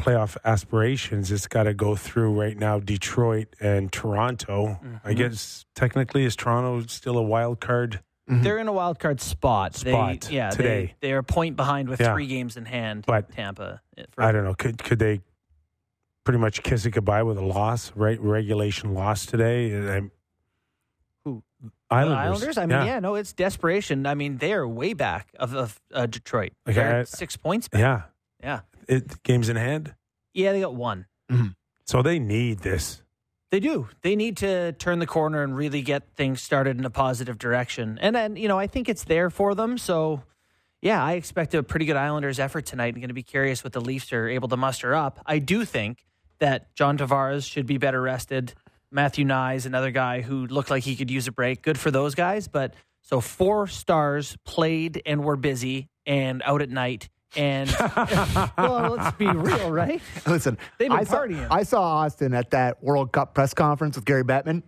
[0.00, 4.78] playoff aspirations, it's got to go through right now Detroit and Toronto.
[5.04, 8.00] I guess technically, is Toronto still a wild card?
[8.28, 9.74] They're in a wild card spot.
[9.74, 10.94] Spot they, yeah, today.
[11.00, 12.12] They, they're a point behind with Yeah.
[12.12, 13.04] three games in hand.
[13.06, 13.80] But Tampa.
[13.96, 14.54] eh, for- I don't know.
[14.54, 15.20] Could could they
[16.24, 18.20] pretty much kiss it goodbye with a loss, right?
[18.20, 19.74] Regulation loss today.
[19.74, 20.10] I'm-
[21.24, 21.42] Who?
[21.90, 22.18] Islanders.
[22.18, 22.58] Islanders.
[22.58, 22.98] I mean, yeah.
[23.00, 24.04] no, it's desperation.
[24.06, 26.52] I mean, they are way back of, of uh, Detroit.
[26.68, 27.80] Okay, They're I- six points back.
[27.80, 28.02] yeah.
[28.42, 28.60] Yeah.
[28.86, 29.94] It, games in hand.
[30.34, 31.06] Yeah, they got one.
[31.86, 33.02] So they need this.
[33.50, 33.88] They do.
[34.02, 37.98] They need to turn the corner and really get things started in a positive direction.
[38.00, 39.78] And then, you know, I think it's there for them.
[39.78, 40.22] So,
[40.82, 42.94] yeah, I expect a pretty good Islanders effort tonight.
[42.94, 45.20] I'm going to be curious what the Leafs are able to muster up.
[45.24, 46.04] I do think
[46.40, 48.54] that John Tavares should be better rested.
[48.90, 51.62] Matthew Knies, another guy who looked like he could use a break.
[51.62, 52.48] Good for those guys.
[52.48, 57.08] But so four stars played and were busy and out at night.
[57.36, 57.70] And
[58.58, 60.00] well, let's be real, right?
[60.26, 61.46] Listen, They've been I saw, partying.
[61.50, 64.62] I saw Austin at that World Cup press conference with Gary Bettman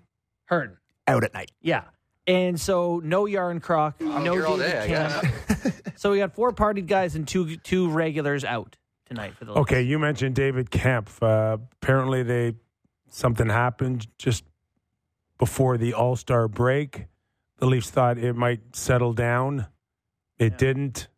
[0.47, 0.77] Hearn.
[1.07, 1.51] out at night.
[1.63, 1.85] Yeah.
[2.27, 5.83] And so no Yarn Croc, no here all David day, I Kampf.
[5.97, 9.61] so we got four partied guys and two two regulars out tonight for the Leafs.
[9.63, 11.21] Okay, you mentioned David Kampf.
[11.23, 12.55] Uh, apparently, they
[13.09, 14.45] something happened just
[15.39, 17.07] before the All Star break.
[17.57, 19.67] The Leafs thought it might settle down.
[20.39, 21.09] It didn't.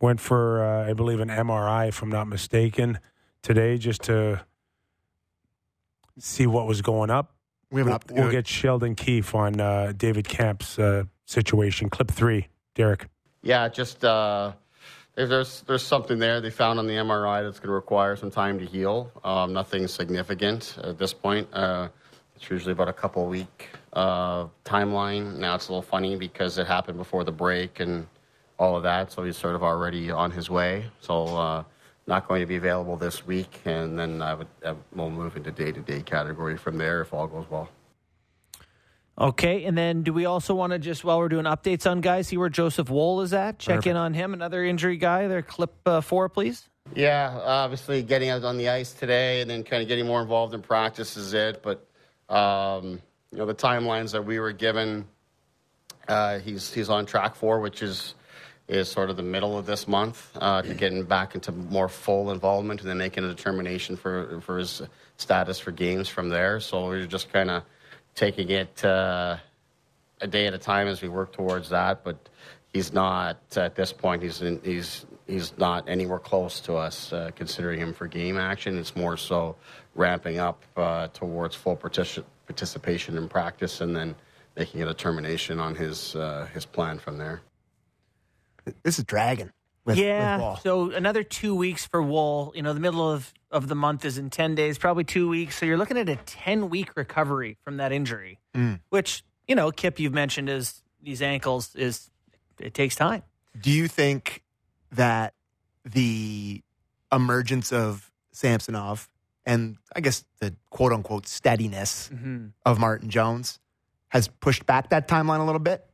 [0.00, 3.00] Went for, uh, I believe, an MRI, if I'm not mistaken,
[3.42, 4.44] today, just to
[6.18, 7.34] see what was going up.
[7.70, 11.90] We have an We'll, we'll get Sheldon Keefe on uh, David Kampf's uh, situation.
[11.90, 13.08] Clip three, Derek.
[13.42, 14.52] Yeah, just uh,
[15.14, 18.30] there's, there's there's something there they found on the MRI that's going to require some
[18.30, 19.10] time to heal.
[19.24, 21.48] Um, nothing significant at this point.
[21.52, 21.88] Uh,
[22.36, 25.38] it's usually about a couple week uh, timeline.
[25.38, 28.06] Now it's a little funny because it happened before the break and
[28.58, 30.86] all of that, so he's sort of already on his way.
[31.00, 31.64] So uh,
[32.06, 35.50] not going to be available this week, and then I would uh, we'll move into
[35.50, 37.68] day to day category from there if all goes well.
[39.20, 42.28] Okay, and then do we also want to just while we're doing updates on guys,
[42.28, 43.58] see where Joseph Woll is at?
[43.58, 45.26] Check in on him, another injury guy.
[45.26, 46.68] There, clip uh, four, please.
[46.94, 50.54] Yeah, obviously getting out on the ice today and then kind of getting more involved
[50.54, 51.62] in practice is it.
[51.62, 51.86] But
[52.32, 53.00] um,
[53.32, 55.04] you know the timelines that we were given,
[56.06, 58.14] uh, he's he's on track for, which is
[58.68, 62.30] is sort of the middle of this month uh, to getting back into more full
[62.30, 64.82] involvement and then making a determination for for his
[65.16, 66.60] status for games from there.
[66.60, 67.62] So we're just kind of
[68.14, 69.38] taking it uh,
[70.20, 72.04] a day at a time as we work towards that.
[72.04, 72.28] But
[72.72, 74.22] he's not at this point.
[74.22, 78.78] He's in, he's he's not anywhere close to us uh, considering him for game action.
[78.78, 79.56] It's more so
[79.94, 84.14] ramping up uh, towards full partici- participation in practice and then
[84.56, 87.40] making a determination on his uh, his plan from there.
[88.82, 89.50] This is dragging.
[89.84, 90.36] With, yeah.
[90.36, 90.56] with Woll.
[90.56, 92.52] so another two weeks for Woll.
[92.54, 95.56] You know, the middle of, of the month is in 10 days, probably two weeks.
[95.56, 98.74] So you're looking at a 10 week recovery from that injury, hmm.
[98.90, 102.10] which, you know, Kip, you've mentioned is these ankles is,
[102.60, 103.22] it takes time.
[103.58, 104.42] Do you think
[104.92, 105.32] that
[105.84, 106.62] the
[107.10, 109.08] emergence of Samsonov
[109.46, 112.48] and I guess the quote unquote steadiness mm-hmm.
[112.66, 113.58] of Martin Jones
[114.08, 115.87] has pushed back that timeline a little bit?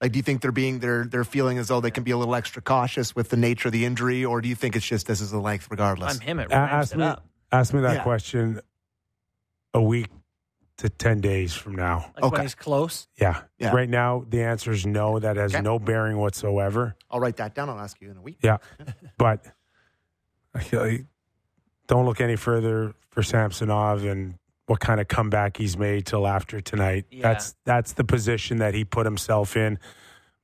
[0.00, 2.16] Like, do you think they're being they're they're feeling as though they can be a
[2.16, 5.06] little extra cautious with the nature of the injury, or do you think it's just
[5.06, 6.14] this is the length regardless?
[6.14, 6.40] I'm him.
[6.40, 7.26] It A- ramps ask it me, up.
[7.52, 8.02] ask me that Yeah.
[8.02, 8.60] question
[9.74, 10.08] a week
[10.78, 12.06] to 10 days from now.
[12.14, 12.42] Like when okay.
[12.42, 13.06] he's close.
[13.20, 13.42] Yeah.
[13.58, 13.72] Yeah.
[13.72, 15.18] Right now, the answer is no.
[15.18, 15.60] That has Okay.
[15.62, 16.96] no bearing whatsoever.
[17.10, 17.68] I'll write that down.
[17.68, 18.38] I'll ask you in a week.
[18.42, 18.56] Yeah.
[19.18, 19.44] but
[20.54, 21.04] I feel like
[21.86, 24.38] don't look any further for Samsonov and
[24.70, 27.04] what kind of comeback he's made till after tonight.
[27.10, 27.22] Yeah.
[27.22, 29.80] That's that's the position that he put himself in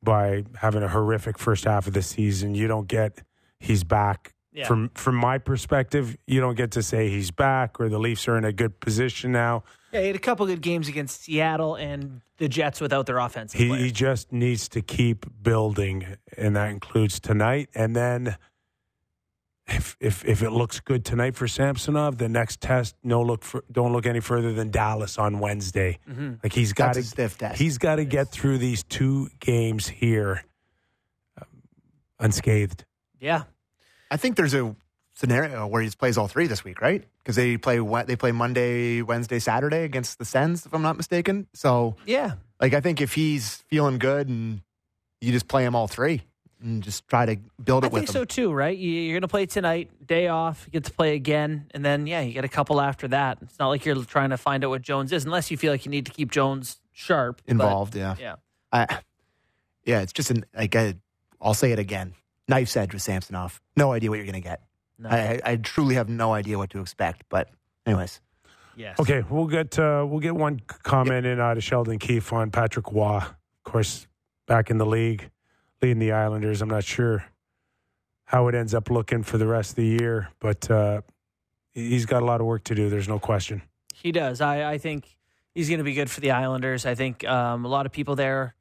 [0.03, 2.57] by having a horrific first half of the season.
[2.57, 3.23] You don't get
[3.61, 4.35] he's back.
[4.53, 4.67] Yeah.
[4.67, 8.37] From from my perspective, you don't get to say he's back or the Leafs are
[8.37, 9.63] in a good position now.
[9.93, 13.53] Yeah, he had a couple good games against Seattle and the Jets without their offense.
[13.53, 17.69] He, he just needs to keep building, and that includes tonight.
[17.77, 18.37] And then,
[19.69, 23.65] if if if it looks good tonight for Samsonov, the next test, no look for,
[23.71, 25.99] don't look any further than Dallas on Wednesday.
[26.43, 27.59] Like he's got That's to a stiff test.
[27.61, 30.45] he's got to get through these two games here
[31.41, 31.49] um,
[32.21, 32.85] unscathed.
[33.21, 33.45] yeah.
[34.09, 34.77] I think there's a
[35.15, 37.03] scenario where he plays all three this week, right?
[37.19, 41.49] Because they play they play Monday, Wednesday, Saturday against the Sens, if I'm not mistaken.
[41.55, 42.35] So, Yeah.
[42.61, 44.61] like, I think if he's feeling good and
[45.21, 46.23] you just play him all three,
[46.63, 48.21] and just try to build it I with think them.
[48.21, 48.77] so too, right?
[48.77, 52.07] You- You're going to play tonight, day off, you get to play again, and then
[52.07, 53.39] yeah, you get a couple after that.
[53.43, 55.85] It's not like you're trying to find out what Jones is, unless you feel like
[55.85, 58.17] you need to keep Jones sharp, but, Involved, yeah.
[58.19, 58.37] yeah,
[58.73, 59.01] I,
[59.85, 60.95] yeah, it's just an like I,
[61.41, 62.15] I'll say it again.
[62.49, 63.61] Knife's edge with Samsonov.
[63.77, 64.63] No idea what you're going to get.
[64.99, 67.25] no, I, I I truly have no idea what to expect.
[67.29, 67.51] But
[67.85, 68.21] anyways,
[68.77, 72.51] yes, Okay, we'll get uh, we'll get one comment in out of Sheldon Keefe on
[72.51, 73.17] Patrick Roy.
[73.19, 74.07] Of course,
[74.47, 75.29] back in the league,
[75.83, 76.63] leading the Islanders.
[76.63, 77.25] I'm not sure
[78.25, 81.03] how it ends up looking for the rest of the year, but uh,
[81.75, 82.91] he's got a lot of work to do.
[82.91, 83.63] There's no question.
[83.95, 84.41] He does.
[84.41, 85.17] I, I think
[85.55, 86.85] he's going to be good for the Islanders.
[86.85, 88.55] I think um, a lot of people there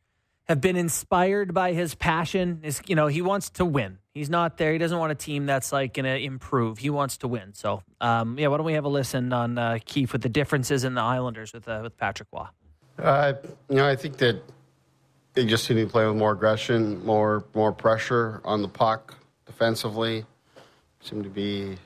[0.46, 2.62] have been inspired by his passion.
[2.64, 3.98] Is you know he wants to win.
[4.14, 4.72] He's not there.
[4.72, 6.78] He doesn't want a team that's like going to improve.
[6.78, 7.54] He wants to win.
[7.54, 10.84] So um, yeah, why don't we have a listen on uh, Keefe with the differences
[10.84, 12.46] in the Islanders with uh, with Patrick Roy.
[12.98, 13.34] Uh,
[13.70, 14.42] you know, I think that
[15.36, 20.26] they just need to play with more aggression, more more pressure on the puck defensively.
[21.02, 21.78] Seem to be,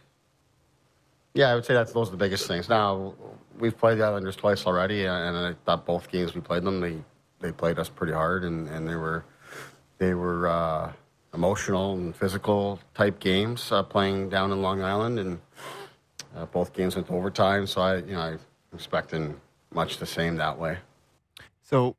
[1.34, 2.70] yeah, I would say that's those are the biggest things.
[2.70, 3.16] Now
[3.60, 6.98] we've played the Islanders twice already, and I thought both games we played them, they
[7.40, 9.26] they played us pretty hard, and, and they were
[9.98, 10.92] they were uh,
[11.34, 15.40] emotional and physical type games uh, playing down in Long Island, and
[16.38, 17.66] uh, both games went to overtime.
[17.66, 18.40] So I, you know, I'm
[18.74, 19.40] expecting
[19.74, 20.78] much the same that way.
[21.64, 21.96] so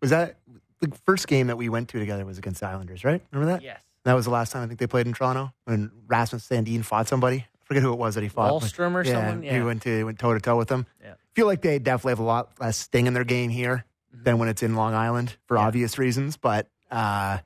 [0.00, 0.36] was that
[0.80, 3.22] the first game that we went to together was against the Islanders, right?
[3.32, 3.62] Remember that?
[3.62, 6.84] Yes, That was the last time I think they played in Toronto when Rasmus Sandin
[6.84, 7.38] fought somebody.
[7.38, 8.60] I forget who it was that he fought.
[8.60, 9.42] but- Wahlstrom or yeah, someone?
[9.42, 10.86] He went to went toe to toe with them.
[11.02, 11.14] Yeah.
[11.34, 14.48] feel like they definitely have a lot less sting in their game here than when
[14.48, 15.62] it's in Long Island for Yeah.
[15.66, 16.36] obvious reasons.
[16.36, 17.38] But uh,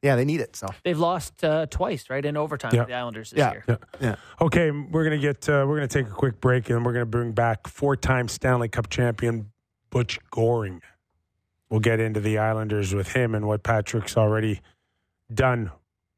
[0.00, 0.54] yeah, they need it.
[0.56, 2.82] So they've lost uh, twice, right, in overtime Yeah.
[2.84, 3.52] to the Islanders this Yeah.
[3.52, 3.64] year.
[3.68, 3.76] Yeah.
[4.00, 6.92] yeah, Okay, we're gonna get uh, we're gonna take a quick break, and then we're
[6.94, 9.50] gonna bring back four-time Stanley Cup champion
[9.90, 10.80] Butch Goring.
[11.70, 14.60] We'll get into the Islanders with him and what Patrick's already
[15.32, 15.70] done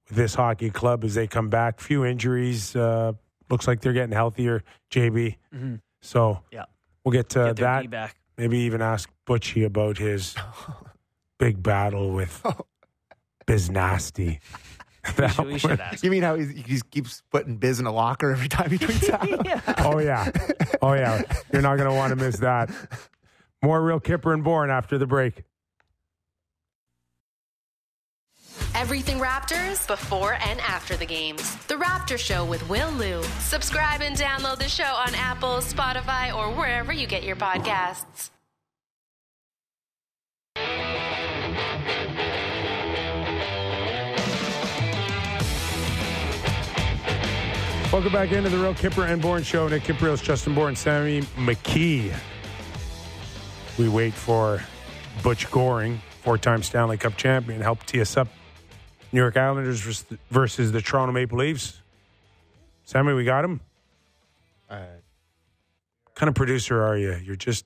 [0.09, 1.81] with this hockey club as they come back.
[1.81, 2.77] Few injuries.
[2.77, 3.13] Uh,
[3.49, 4.63] looks like they're getting healthier.
[4.93, 5.37] JB.
[5.53, 6.67] hmm So Yeah.
[7.05, 7.91] we'll get to Get that.
[7.91, 8.17] Back.
[8.39, 10.35] Maybe even ask Butchie about his
[11.39, 12.43] big battle with
[13.47, 14.39] Biznasty.
[15.19, 16.05] We should, we should ask.
[16.05, 19.09] you mean how he's, he keeps putting Biz in a locker every time he tweets
[19.09, 19.47] out?
[19.47, 19.61] yeah.
[19.79, 20.31] Oh yeah,
[20.83, 21.23] oh yeah.
[21.51, 22.69] You're not going to want to miss that.
[23.63, 25.45] More real Kipper and Bourne after the break.
[28.75, 31.57] Everything Raptors before and after the games.
[31.67, 33.23] The Raptor Show with Will Lou.
[33.39, 38.31] Subscribe and download the show on Apple, Spotify, or wherever you get your podcasts.
[47.93, 49.69] Welcome back into the Real Kipper and Bourne Show.
[49.69, 52.15] Nick Kypreos, Justin Bourne, Sammy McKee.
[53.81, 54.63] We wait for
[55.23, 58.29] Butch Goring, four-time Stanley Cup champion, help tee us up.
[59.11, 61.81] New York Islanders versus the Toronto Maple Leafs.
[62.85, 63.63] Sammy, we got him.
[64.69, 64.83] Uh,
[66.15, 67.15] kind of producer are you?
[67.25, 67.65] You're just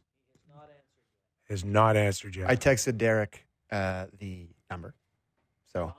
[1.48, 2.48] has not answered yet.
[2.48, 4.94] I texted Derek uh, the number.
[5.72, 5.92] So,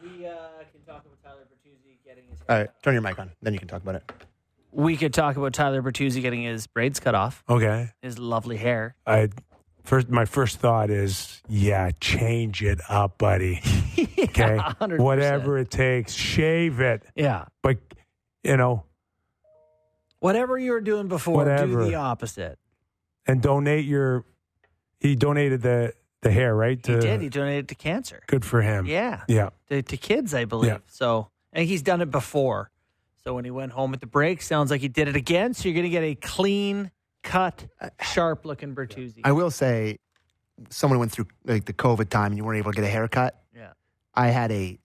[0.00, 0.30] We uh,
[0.70, 2.38] can talk about Tyler Bertuzzi getting his.
[2.48, 3.32] all right, turn your mic on.
[3.42, 4.12] Then you can talk about it.
[4.72, 7.90] We could talk about Tyler Bertuzzi getting his braids cut off, okay.
[8.02, 8.94] his lovely hair.
[9.06, 9.30] I
[9.84, 13.60] first my first thought is yeah, change it up, buddy.
[14.18, 14.98] Okay, 100%.
[14.98, 17.02] whatever it takes, shave it.
[17.14, 17.44] Yeah.
[17.62, 17.78] But
[18.44, 18.84] you know,
[20.20, 21.84] Whatever you were doing before, Whatever.
[21.84, 22.58] do the opposite.
[23.26, 24.24] and donate your.
[24.98, 26.76] He donated the the hair, right?
[26.84, 27.20] He To- did.
[27.20, 28.20] He donated to cancer.
[28.26, 28.86] Good for him.
[28.86, 29.22] Yeah.
[29.28, 29.50] Yeah.
[29.68, 30.72] To, to kids, I believe.
[30.72, 30.78] Yeah.
[30.88, 32.70] So, and he's done it before.
[33.28, 35.52] So when he went home at the break, sounds like he did it again.
[35.52, 36.90] So you're going to get a clean
[37.22, 37.66] cut,
[38.00, 39.20] sharp looking Bertuzzi.
[39.22, 39.98] I will say,
[40.70, 43.38] someone went through like the COVID time and you weren't able to get a haircut.
[43.54, 43.72] yeah.
[44.14, 44.78] I had a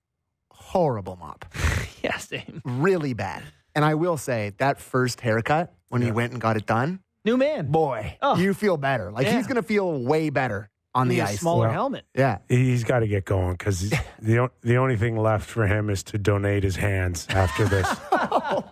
[0.51, 1.45] horrible mop,
[2.03, 2.61] Yeah, same.
[2.65, 3.43] really bad.
[3.75, 7.37] And I will say that first haircut when he went and got it done, New
[7.37, 7.67] man.
[7.71, 8.35] boy, Oh.
[8.35, 9.09] you feel better.
[9.09, 9.37] Like Yeah.
[9.37, 11.39] he's going to feel way better on Need the a ice.
[11.39, 12.05] smaller Well, helmet.
[12.15, 12.37] Yeah.
[12.49, 13.89] He's got to get going because
[14.21, 17.87] the o- the only thing left for him is to donate his hands after this.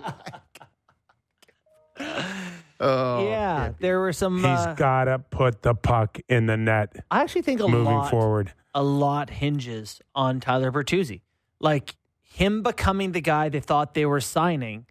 [2.83, 3.73] Oh, yeah.
[3.79, 4.37] There were some.
[4.37, 7.93] He's Uh, got to put the puck in the net I actually think a moving
[7.93, 8.09] lot.
[8.09, 8.53] forward.
[8.73, 11.21] a lot hinges on Tyler Bertuzzi.
[11.59, 14.87] Like him becoming the guy they thought they were signing.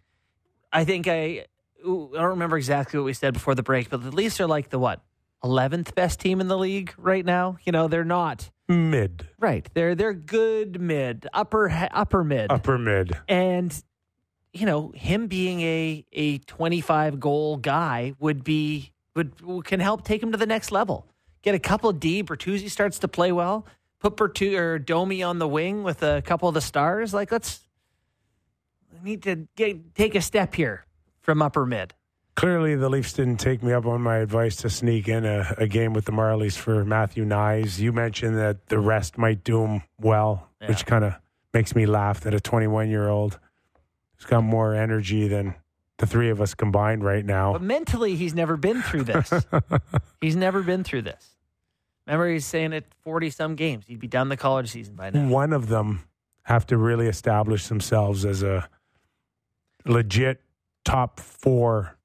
[0.72, 1.46] I think I
[1.82, 4.68] I don't remember exactly what we said before the break, but the Leafs are like
[4.68, 5.00] the what?
[5.44, 7.56] 11th best team in the league right now.
[7.64, 9.68] You know, they're not Mid, right.
[9.74, 12.52] They're they're good mid, upper upper mid.
[12.52, 13.18] upper mid.
[13.26, 13.76] And
[14.52, 20.22] you know, him being a a 25 goal guy would be would can help take
[20.22, 21.08] him to the next level.
[21.42, 23.66] Get a couple D, Bertuzzi starts to play well.
[23.98, 27.12] put Bertu or Domi on the wing with a couple of the stars.
[27.12, 27.64] Like let's
[29.02, 30.86] we need to get, take a step here
[31.22, 31.92] from upper mid.
[32.40, 35.66] Clearly, the Leafs didn't take me up on my advice to sneak in a, a
[35.66, 37.78] game with the Marlies for Matthew Knies.
[37.78, 40.68] You mentioned that the rest might do him well, Yeah.
[40.68, 41.16] which kind of
[41.52, 43.38] makes me laugh that a 21 year old
[44.16, 45.54] who's got more energy than
[45.98, 47.52] the three of us combined right now.
[47.52, 49.30] But mentally, he's never been through this.
[50.22, 51.36] he's never been through this.
[52.06, 55.28] Remember, he's saying at 40 some games, he'd be done the college season by now.
[55.28, 56.04] One of them
[56.44, 58.66] have to really establish themselves as a
[59.84, 60.40] legit
[60.86, 61.98] top four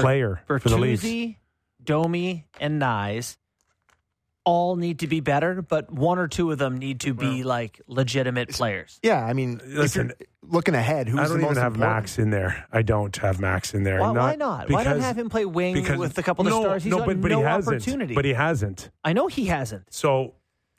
[0.00, 1.36] player for the Leafs.
[1.82, 3.36] Domi, and Knies
[4.44, 7.82] all need to be better, but one or two of them need to be like
[7.86, 8.98] legitimate players.
[9.02, 11.74] Yeah, I mean, if Listen, you're looking ahead, who's I the don't most even have
[11.74, 11.96] important?
[11.96, 12.66] Max in there.
[12.72, 14.00] I don't have Max in there.
[14.00, 14.70] Why, why not?
[14.70, 16.82] Why don't because- have him play wing because- with a couple of no, stars?
[16.82, 17.76] He's no, but, but no he hasn't.
[17.76, 18.14] opportunity.
[18.14, 18.90] But he hasn't.
[19.04, 19.92] I know he hasn't.
[19.92, 20.34] So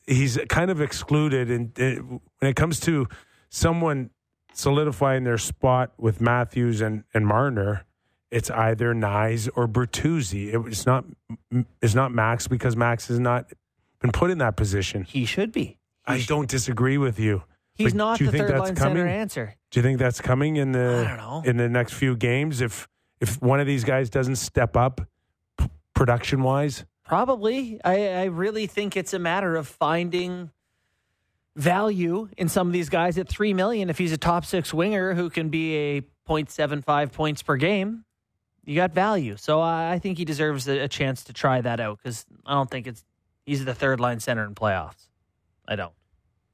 [0.07, 1.51] he's kind of excluded.
[1.51, 2.01] And uh,
[2.39, 3.07] when it comes to
[3.49, 4.09] someone
[4.53, 7.85] solidifying their spot with Matthews and, and Marner,
[8.31, 10.53] it's either Knies or Bertuzzi.
[10.53, 11.05] It, it's not
[11.81, 13.51] it's not Max because Max has not
[14.01, 15.03] been put in that position.
[15.03, 15.77] He should be.
[16.05, 17.43] I don't disagree with you.
[17.73, 18.97] He's not you the think third line coming?
[18.97, 19.55] center answer.
[19.71, 21.43] Do you think that's coming in the I don't know.
[21.45, 22.61] in the next few games?
[22.61, 22.87] If
[23.21, 25.01] if one of these guys doesn't step up
[25.57, 27.79] p- production wise, Probably.
[27.83, 30.51] I, I really think it's a matter of finding
[31.55, 33.89] value in some of these guys at three million.
[33.89, 38.05] If he's a top six winger who can be a 0.75 points per game,
[38.69, 39.35] you got value.
[39.35, 42.53] So I, I think he deserves a, a chance to try that out because I
[42.53, 43.03] don't think it's
[43.45, 45.07] he's the third line center in playoffs.
[45.67, 45.93] I don't.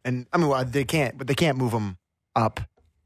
[0.06, 1.98] And I mean, well, they can't, but they can't move him
[2.36, 2.62] up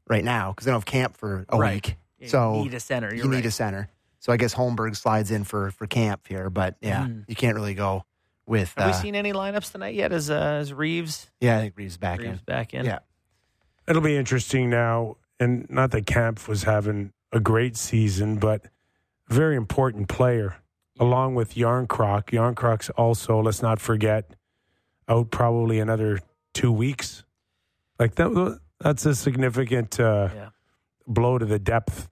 [0.08, 1.74] right now because they don't have Kampf for a Right.
[1.86, 1.96] week.
[2.20, 3.08] You so need a center.
[3.14, 3.46] You're you need right.
[3.46, 3.88] a center.
[4.20, 7.24] So I guess Holmberg slides in for for Kampf here, but yeah, Mm.
[7.26, 8.04] you can't really go
[8.46, 8.74] with.
[8.76, 10.12] Have uh, we seen any lineups tonight yet?
[10.12, 12.44] As uh, as Reaves, Yeah, I think Reaves back Reaves in.
[12.46, 12.84] back in.
[12.84, 12.98] Yeah.
[13.88, 15.16] it'll be interesting now.
[15.40, 18.70] And not that Kampf was having a great season, but a
[19.30, 20.56] very important player
[20.98, 22.30] along with Järnkrok.
[22.30, 24.34] Järnkrok's also, let's not forget,
[25.08, 26.20] out probably another
[26.52, 27.24] two weeks.
[27.98, 30.48] Like that, that's a significant uh, Yeah.
[31.06, 32.08] blow to the depth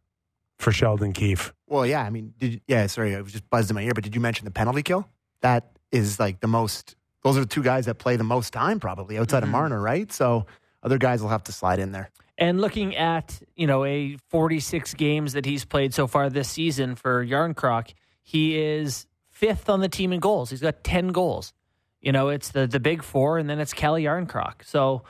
[0.58, 1.52] for Sheldon Keefe.
[1.66, 4.04] Well, yeah, I mean, did yeah, sorry, I was just buzzed in my ear, but
[4.04, 5.06] did you mention the penalty kill?
[5.42, 6.96] That is like the most.
[7.22, 9.54] Those are the two guys that play the most time, probably outside Mm-hmm.
[9.54, 10.10] of Marner, right?
[10.12, 10.46] So
[10.82, 12.10] other guys will have to slide in there.
[12.36, 16.94] And looking at, you know, a 46 games that he's played so far this season
[16.94, 20.50] for Järnkrok, he is fifth on the team in goals.
[20.50, 21.52] He's got 10 goals.
[22.00, 24.64] You know, it's the the big four, and then it's Calle Järnkrok.
[24.64, 25.02] So,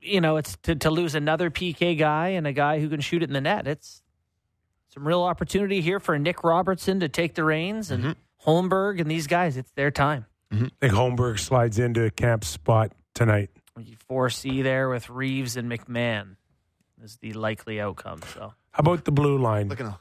[0.00, 3.22] you know, it's to, to lose another PK guy and a guy who can shoot
[3.22, 3.66] it in the net.
[3.66, 4.02] It's
[4.94, 8.48] some real opportunity here for Nick Robertson to take the reins and mm-hmm.
[8.48, 9.56] Holmberg and these guys.
[9.56, 10.26] It's their time.
[10.52, 10.66] Mm-hmm.
[10.66, 13.50] I think Holmberg slides into a Kampf spot tonight.
[13.78, 16.36] You foresee there with Reaves and McMann
[17.02, 18.20] is the likely outcome.
[18.34, 19.68] So, How about the blue line?
[19.68, 19.98] Looking a,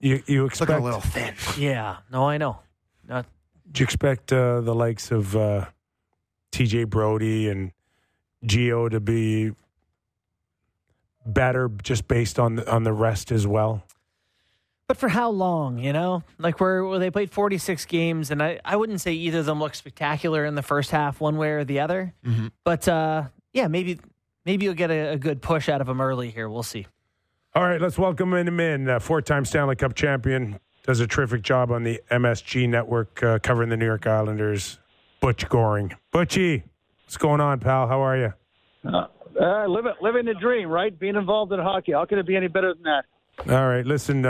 [0.00, 1.34] You you looking expect a little thin.
[1.58, 2.60] yeah, no, I know.
[3.06, 3.26] Not
[3.70, 5.66] Do you expect uh, the likes of uh,
[6.52, 7.72] TJ Brodie and
[8.46, 9.52] Gio to be
[11.26, 13.82] better just based on the, on the rest as well?
[14.90, 16.24] But for how long, you know?
[16.36, 19.60] Like where, where they played 46 games, and I, I wouldn't say either of them
[19.60, 22.12] looked spectacular in the first half, one way or the other.
[22.64, 24.00] But uh, yeah, maybe
[24.44, 26.48] maybe you'll get a, a good push out of them early here.
[26.48, 26.88] We'll see.
[27.54, 28.88] All right, let's welcome him in.
[28.88, 33.68] Uh, four-time Stanley Cup champion, does a terrific job on the MSG network uh, covering
[33.68, 34.80] the New York Islanders.
[35.20, 36.64] Butch Goring, Butchie,
[37.04, 37.86] what's going on, pal?
[37.86, 38.34] How are you?
[38.84, 39.06] Uh,
[39.68, 40.98] living, living the dream, right?
[40.98, 41.92] Being involved in hockey.
[41.92, 43.04] How could it be any better than that?
[43.48, 44.26] All right, listen.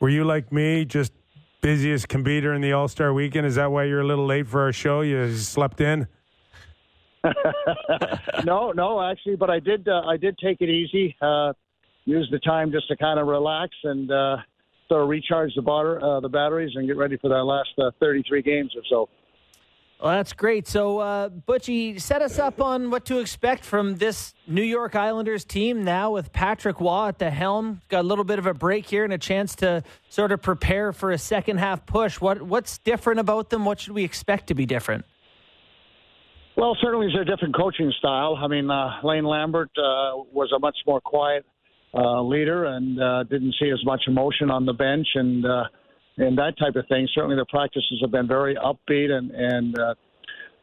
[0.00, 1.12] Were you like me, just
[1.60, 3.46] busiest be during the All Star weekend?
[3.46, 5.00] Is that why you're a little late for our show?
[5.00, 6.06] You slept in?
[8.44, 9.88] no, no, actually, but I did.
[9.88, 11.16] Uh, I did take it easy.
[11.20, 11.52] Uh,
[12.04, 14.36] use the time just to kind of relax and uh,
[14.88, 17.90] sort of recharge the, bar, uh, the batteries and get ready for that last uh,
[18.00, 19.08] 33 games or so.
[20.00, 20.68] Well, that's great.
[20.68, 25.44] So, uh, Butchie, set us up on what to expect from this New York Islanders
[25.44, 27.82] team now with Patrick Roy at the helm.
[27.88, 30.92] Got a little bit of a break here and a chance to sort of prepare
[30.92, 32.20] for a second half push.
[32.20, 33.64] What What's different about them?
[33.64, 35.04] What should we expect to be different?
[36.56, 38.36] Well, certainly it's a different coaching style.
[38.36, 41.44] I mean, uh, Lane Lambert uh, was a much more quiet
[41.92, 45.64] uh, leader and uh, didn't see as much emotion on the bench and uh,
[46.18, 47.08] and that type of thing.
[47.14, 49.94] Certainly, the practices have been very upbeat, and and uh,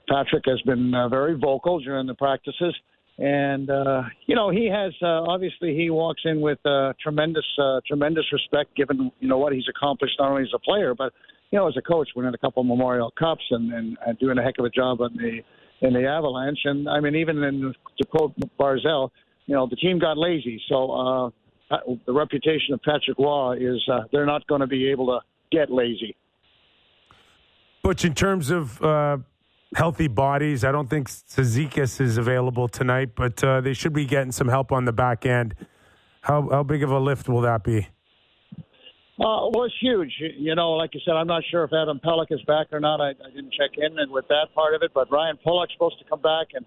[0.09, 2.75] Patrick has been uh, very vocal during the practices.
[3.17, 7.79] And uh, you know, he has uh, obviously he walks in with uh, tremendous uh,
[7.87, 11.13] tremendous respect, given you know what he's accomplished not only as a player, but
[11.51, 14.37] you know as a coach, winning a couple of Memorial Cups and, and, and doing
[14.37, 15.39] a heck of a job on the
[15.85, 16.59] in the Avalanche.
[16.65, 19.11] And I mean, even in to quote Barzal,
[19.45, 20.61] you know, the team got lazy.
[20.67, 21.31] So
[21.71, 25.19] uh, the reputation of Patrick Roy is uh, they're not going to be able to
[25.51, 26.15] get lazy.
[27.83, 29.17] Butch, in terms of uh,
[29.75, 34.31] healthy bodies, I don't think Cizikas is available tonight, but uh, they should be getting
[34.31, 35.55] some help on the back end.
[36.21, 37.87] How how big of a lift will that be?
[39.17, 40.11] Uh, well, it's huge.
[40.19, 42.99] You know, like you said, I'm not sure if Adam Pelech is back or not.
[42.99, 45.99] I, I didn't check in and with that part of it, but Ryan Pulock's supposed
[45.99, 46.65] to come back, and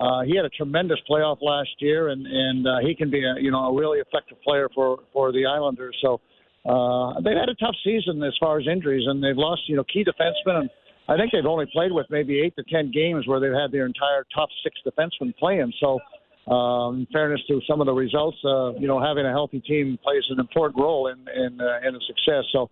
[0.00, 3.34] uh, he had a tremendous playoff last year, and and uh, he can be a
[3.40, 5.96] you know a really effective player for for the Islanders.
[6.00, 6.20] So
[6.64, 9.84] uh, they've had a tough season as far as injuries, and they've lost you know
[9.84, 10.70] key defensemen, and
[11.08, 13.86] I think they've only played with maybe eight to ten games where they've had their
[13.86, 15.72] entire top six defensemen playing.
[15.80, 15.98] So
[16.46, 19.98] um, in fairness to some of the results, uh, you know, having a healthy team
[20.02, 22.44] plays an important role in in, uh, in a success.
[22.52, 22.68] So,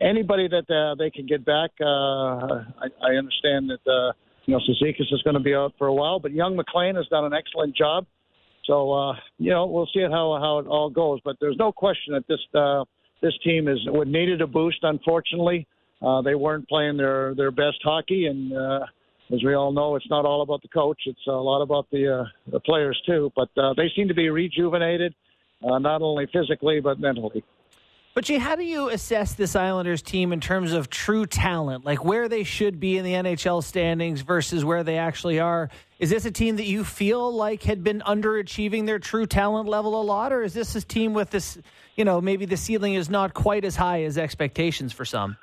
[0.00, 4.12] anybody that uh, they can get back, uh, I, I understand that uh,
[4.46, 7.06] you know Cizikas is going to be out for a while, but young MacLean has
[7.08, 8.06] done an excellent job.
[8.64, 11.20] So, uh, you know, we'll see how how it all goes.
[11.24, 12.84] But there's no question that this uh,
[13.22, 14.78] this team is would needed a boost.
[14.82, 15.66] Unfortunately,
[16.02, 18.52] uh, they weren't playing their their best hockey and.
[18.52, 18.80] Uh,
[19.32, 21.00] as we all know, it's not all about the coach.
[21.06, 23.32] It's a lot about the uh, the players too.
[23.34, 25.14] But uh, they seem to be rejuvenated,
[25.64, 27.42] uh, not only physically but mentally.
[28.14, 32.04] But Jay, how do you assess this Islanders team in terms of true talent, like
[32.04, 35.70] where they should be in the NHL standings versus where they actually are?
[36.02, 40.00] Is this a team that you feel like had been underachieving their true talent level
[40.00, 41.58] a lot, or is this a team with this,
[41.94, 45.36] you know, maybe the ceiling is not quite as high as expectations for some?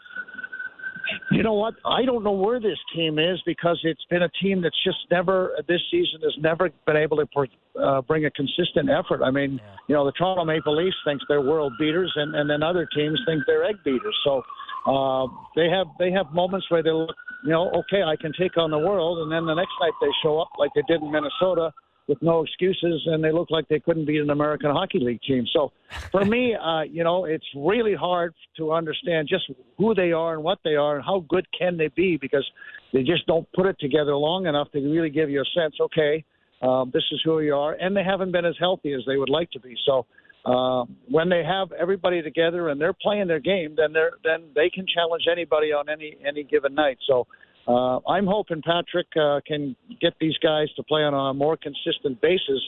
[1.31, 1.75] You know what?
[1.85, 5.55] I don't know where this team is because it's been a team that's just never
[5.69, 7.47] this season has never been able to
[7.81, 9.23] uh, bring a consistent effort.
[9.23, 9.75] I mean, yeah.
[9.87, 13.17] you know, the Toronto Maple Leafs thinks they're world beaters, and and then other teams
[13.25, 14.17] think they're egg beaters.
[14.25, 14.43] So
[14.85, 18.57] uh, they have they have moments where they look, you know, okay, I can take
[18.57, 21.11] on the world, and then the next night they show up like they did in
[21.11, 21.71] Minnesota
[22.09, 25.45] with no excuses, and they look like they couldn't beat an American Hockey League team.
[25.53, 25.71] So,
[26.11, 29.45] for me, uh, you know, it's really hard to understand just
[29.77, 32.45] who they are and what they are and how good can they be because
[32.91, 35.75] they just don't put it together long enough to really give you a sense.
[35.79, 36.25] Okay,
[36.63, 39.29] um, this is who you are, and they haven't been as healthy as they would
[39.29, 39.75] like to be.
[39.85, 40.05] So.
[40.45, 44.69] Uh, when they have everybody together and they're playing their game, then they're then they
[44.69, 46.97] can challenge anybody on any any given night.
[47.07, 47.27] So
[47.67, 52.21] uh, I'm hoping Patrick uh, can get these guys to play on a more consistent
[52.21, 52.61] basis.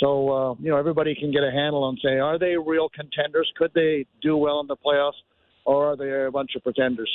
[0.00, 3.52] So uh, you know everybody can get a handle on say, are they real contenders?
[3.56, 5.20] Could they do well in the playoffs,
[5.66, 7.10] or are they a bunch of pretenders?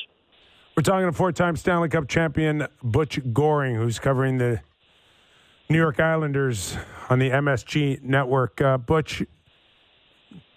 [0.78, 4.60] We're talking to four-time Stanley Cup champion Butch Goring, who's covering the
[5.70, 6.78] New York Islanders
[7.10, 8.60] on the MSG network.
[8.60, 9.24] Uh, Butch,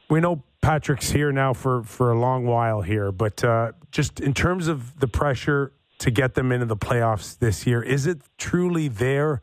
[0.08, 4.34] we know Patrick's here now for for a long while here, but uh, just in
[4.34, 7.82] terms of the pressure to get them into the playoffs this year.
[7.82, 9.42] Is it truly there,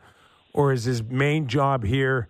[0.53, 2.29] or is his main job here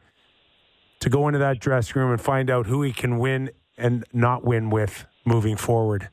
[0.99, 4.43] to go into that dressing room and find out who he can win and not
[4.43, 6.09] win with moving forward?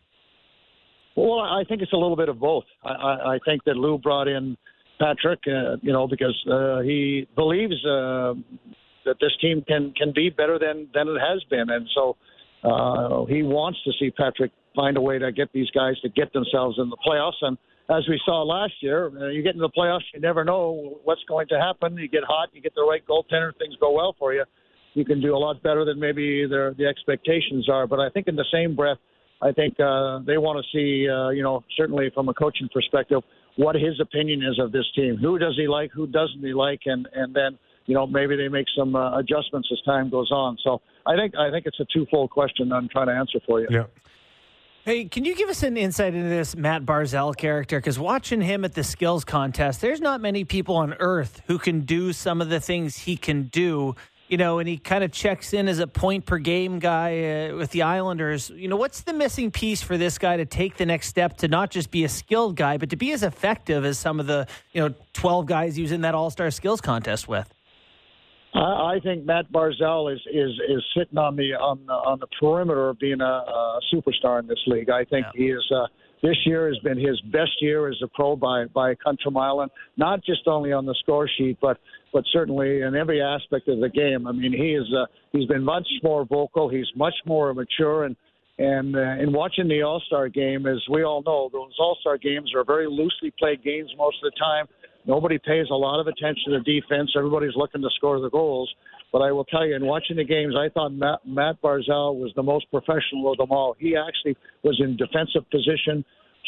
[1.16, 2.64] Well, I think it's a little bit of both.
[2.85, 4.57] I, I, I think that Lou brought in
[4.99, 8.35] Patrick, uh, you know, because uh, he believes uh,
[9.05, 12.17] that this team can can be better than than it has been, and so
[12.65, 16.33] uh, he wants to see Patrick find a way to get these guys to get
[16.33, 17.41] themselves in the playoffs.
[17.43, 17.59] And
[17.91, 21.49] as we saw last year, you get into the playoffs, you never know what's going
[21.49, 21.97] to happen.
[21.97, 24.45] You get hot, you get the right goaltender, things go well for you.
[24.95, 27.87] You can do a lot better than maybe the the expectations are.
[27.87, 28.99] But I think in the same breath,
[29.41, 33.23] I think uh, they want to see, uh, you know, certainly from a coaching perspective,
[33.57, 35.17] what his opinion is of this team.
[35.17, 35.91] Who does he like?
[35.93, 36.81] Who doesn't he like?
[36.87, 40.57] And and then you know maybe they make some uh, adjustments as time goes on.
[40.62, 43.68] So I think I think it's a twofold question I'm trying to answer for you.
[43.70, 43.85] Yeah.
[44.85, 47.78] Hey, can you give us an insight into this Matt Barzal character?
[47.78, 51.83] Because watching him at the skills contest, there's not many people on earth who can
[51.83, 53.95] do some of the things he can do.
[54.26, 57.55] You know, and he kind of checks in as a point per game guy uh,
[57.55, 58.51] with the Islanders.
[58.51, 61.49] You know, what's the missing piece for this guy to take the next step to
[61.49, 64.49] not just be a skilled guy, but to be as effective as some of the,
[64.72, 67.53] you know, 12 guys using that All Star skills contest with?
[68.55, 68.59] I,
[68.97, 72.91] I think Matt Barzal is is is sitting on the on the, on the perimeter
[72.91, 74.91] of being a, a superstar in this league.
[74.91, 75.41] I think yeah.
[75.41, 75.73] he is.
[75.75, 75.87] Uh,
[76.23, 79.61] this year has been his best year as a pro by by a country mile,
[79.61, 81.79] and not just only on the score sheet, but
[82.13, 84.27] but certainly in every aspect of the game.
[84.27, 86.69] I mean, he is uh, he's been much more vocal.
[86.69, 88.15] He's much more mature, and
[88.59, 92.19] and uh, in watching the All Star game, as we all know, those All Star
[92.19, 94.67] games are very loosely played games most of the time.
[95.07, 97.13] Nobody pays a lot of attention to defense.
[97.17, 98.73] Everybody's looking to score the goals.
[99.13, 102.33] But I will tell you, in watching the games, I thought Matt, Matt Barzal was
[102.35, 103.77] the most professional of them all.
[103.79, 106.05] He actually was in defensive position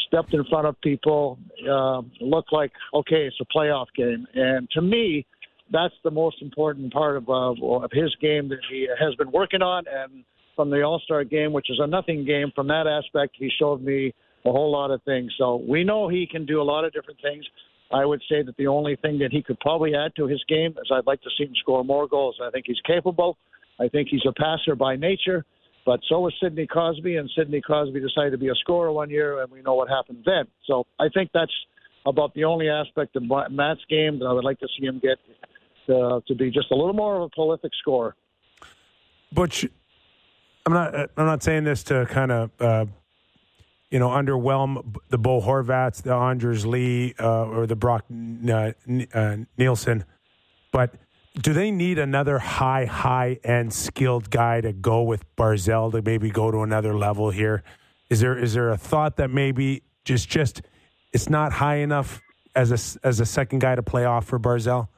[0.09, 1.39] stepped in front of people,
[1.69, 5.27] uh, looked like okay, it's a playoff game, and to me,
[5.73, 7.53] that's the most important part of uh,
[7.85, 10.25] of his game that he has been working on, and
[10.57, 13.83] from the All Star game, which is a nothing game, from that aspect, he showed
[13.83, 15.33] me a whole lot of things.
[15.39, 17.45] So we know he can do a lot of different things.
[17.95, 20.73] I would say that the only thing that he could probably add to his game
[20.73, 22.37] is I'd like to see him score more goals.
[22.43, 23.39] I think he's capable.
[23.79, 25.45] I think he's a passer by nature.
[25.87, 29.43] But so was Sidney Crosby, and Sidney Crosby decided to be a scorer one year,
[29.43, 30.47] and we know what happened then.
[30.67, 31.53] So I think that's
[32.05, 35.19] about the only aspect of Matt's game that I would like to see him get
[35.95, 38.17] uh, to be just a little more of a prolific scorer.
[39.31, 39.67] Butch,
[40.67, 40.95] I'm not.
[41.17, 42.51] I'm not saying this to kind of.
[42.59, 42.87] Uh,
[43.95, 48.73] you know, underwhelm the Bo Horvats, the Anders Lee, uh, or the Brock uh,
[49.15, 50.05] uh, Nelson,
[50.73, 50.97] but
[51.41, 56.29] do they need another high, high end skilled guy to go with Barzal to maybe
[56.29, 57.63] go to another level here?
[58.11, 60.63] Is there is there a thought that maybe just just
[61.13, 62.21] it's not high enough
[62.57, 64.89] as a as a second guy to play off for Barzal?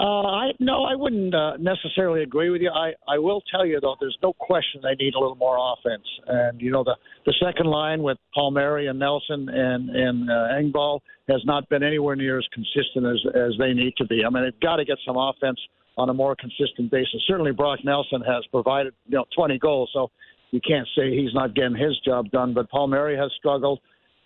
[0.00, 2.70] Uh, I no, I wouldn't uh, necessarily agree with you.
[2.70, 6.06] I, I will tell you though, there's no question they need a little more offense.
[6.26, 11.00] And you know the the second line with Palmieri and Nelson and and uh, Engvall
[11.28, 14.24] has not been anywhere near as consistent as as they need to be.
[14.24, 15.58] I mean, they've got to get some offense
[15.98, 17.22] on a more consistent basis.
[17.26, 20.10] Certainly, Brock Nelson has provided you know 20 goals, so
[20.52, 22.54] you can't say he's not getting his job done.
[22.54, 23.80] But Palmieri has struggled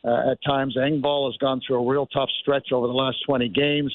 [0.05, 0.77] uh, at times.
[0.77, 3.93] Engvall has gone through a real tough stretch over the last 20 games.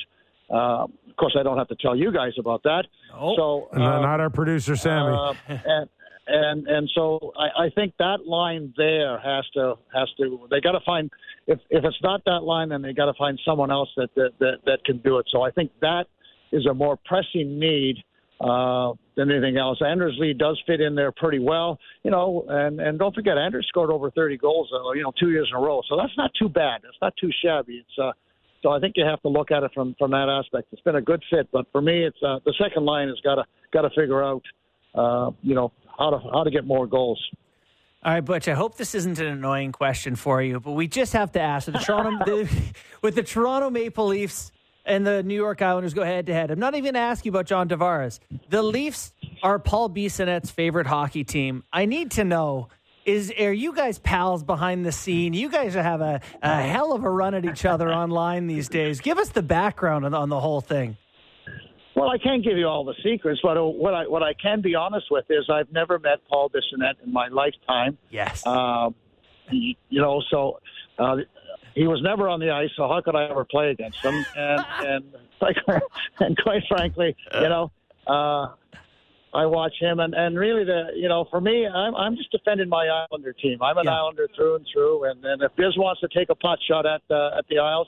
[0.51, 2.85] Of course, I don't have to tell you guys about that.
[3.13, 5.15] Oh, so uh, not our producer Sammy.
[5.15, 5.89] Uh, and,
[6.27, 10.73] and and so I, I think that line there has to has to they got
[10.73, 11.09] to find
[11.47, 14.31] if if it's not that line then they got to find someone else that, that
[14.39, 15.25] that that can do it.
[15.31, 16.05] So I think that
[16.51, 17.97] is a more pressing need
[18.39, 19.79] uh, than anything else.
[19.85, 23.65] Anders Lee does fit in there pretty well, you know, and and don't forget Anders
[23.67, 25.81] scored over 30 goals, uh, you know, two years in a row.
[25.89, 26.81] So that's not too bad.
[26.83, 27.83] That's not too shabby.
[27.85, 28.11] It's uh,
[28.61, 30.67] so I think you have to look at it from from that aspect.
[30.71, 33.35] It's been a good fit, but for me, it's uh, the second line has got
[33.35, 34.43] to got to figure out,
[34.95, 37.21] uh, you know, how to how to get more goals.
[38.03, 38.47] All right, Butch.
[38.47, 41.67] I hope this isn't an annoying question for you, but we just have to ask:
[41.67, 44.51] with the Toronto the, with the Toronto Maple Leafs
[44.85, 46.51] and the New York Islanders go head to head.
[46.51, 48.19] I'm not even asking about John Tavares.
[48.49, 51.63] The Leafs are Paul Bissonnette's favorite hockey team.
[51.71, 52.69] I need to know
[53.05, 55.33] is are you guys pals behind the scene?
[55.33, 59.01] You guys have a, a hell of a run at each other online these days.
[59.01, 60.97] Give us the background on, on the whole thing.
[61.95, 64.61] Well, I can't give you all the secrets, but uh, what I what I can
[64.61, 67.97] be honest with is I've never met Paul Bissonnette in my lifetime.
[68.09, 68.43] Yes.
[68.45, 68.89] Uh,
[69.49, 70.59] you know, so
[70.97, 71.17] uh,
[71.75, 74.25] he was never on the ice, so how could I ever play against him?
[74.35, 75.03] And and
[76.19, 77.71] and quite frankly, you know,
[78.07, 78.47] uh,
[79.33, 82.69] I watch him, and and really the you know for me, I'm I'm just defending
[82.69, 83.61] my Islander team.
[83.61, 83.95] I'm an yeah.
[83.99, 87.01] Islander through and through, and and if Biz wants to take a pot shot at
[87.09, 87.87] uh, at the Isles,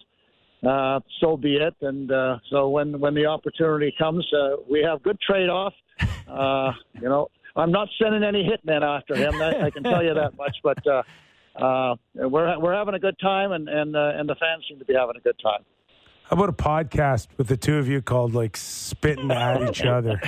[0.66, 1.76] uh, so be it.
[1.82, 5.74] And uh, so when when the opportunity comes, uh, we have good trade off.
[6.28, 9.42] Uh, you know, I'm not sending any hitmen after him.
[9.42, 10.56] I, I can tell you that much.
[10.64, 11.04] But uh,
[11.62, 14.86] uh, we're we're having a good time, and and uh, and the fans seem to
[14.86, 15.64] be having a good time.
[16.34, 20.20] How about a podcast with the two of you called like spitting at each other?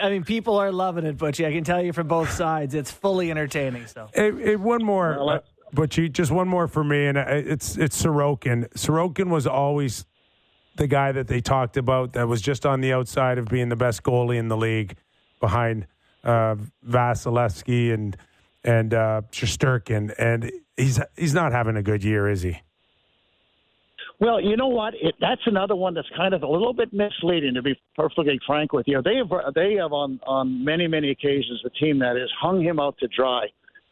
[0.00, 1.46] I mean, people are loving it, Butchie.
[1.46, 3.86] I can tell you from both sides, it's fully entertaining.
[3.86, 5.40] So, hey, hey, one more, well, uh,
[5.76, 8.72] Butchie, just one more for me, and uh, it's it's Sorokin.
[8.72, 10.06] Sorokin was always
[10.76, 13.76] the guy that they talked about that was just on the outside of being the
[13.76, 14.96] best goalie in the league,
[15.40, 15.86] behind
[16.24, 16.56] uh,
[16.88, 18.16] Vasilevskiy and
[18.64, 22.62] and uh, Shesterkin, and he's he's not having a good year, is he?
[24.20, 24.94] Well, you know what?
[24.94, 28.72] It, that's another one that's kind of a little bit misleading, to be perfectly frank
[28.72, 29.02] with you.
[29.02, 32.78] They have they have on on many many occasions a team that has hung him
[32.78, 33.46] out to dry.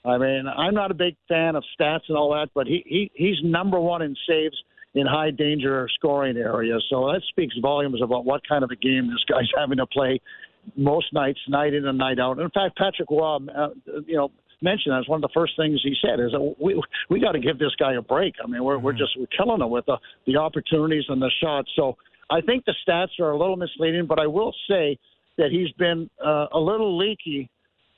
[0.05, 3.11] I mean, I'm not a big fan of stats and all that, but he, he
[3.15, 4.57] he's number one in saves
[4.95, 6.85] in high danger scoring areas.
[6.91, 10.21] So that speaks volumes about what kind of a game this guy's having to play
[10.77, 12.39] most nights, night in and night out.
[12.39, 13.69] In fact, Patrick Roy, uh,
[14.07, 14.31] you know,
[14.63, 17.41] mentioned that's one of the first things he said is that we we got to
[17.41, 18.35] give this guy a break.
[18.43, 18.85] I mean, we're mm-hmm.
[18.85, 19.97] we're just we're killing him with the
[20.27, 21.71] the opportunities and the shots.
[21.77, 21.97] So
[22.31, 24.99] I think the stats are a little misleading, but I will say
[25.39, 27.51] that he's been uh, a little leaky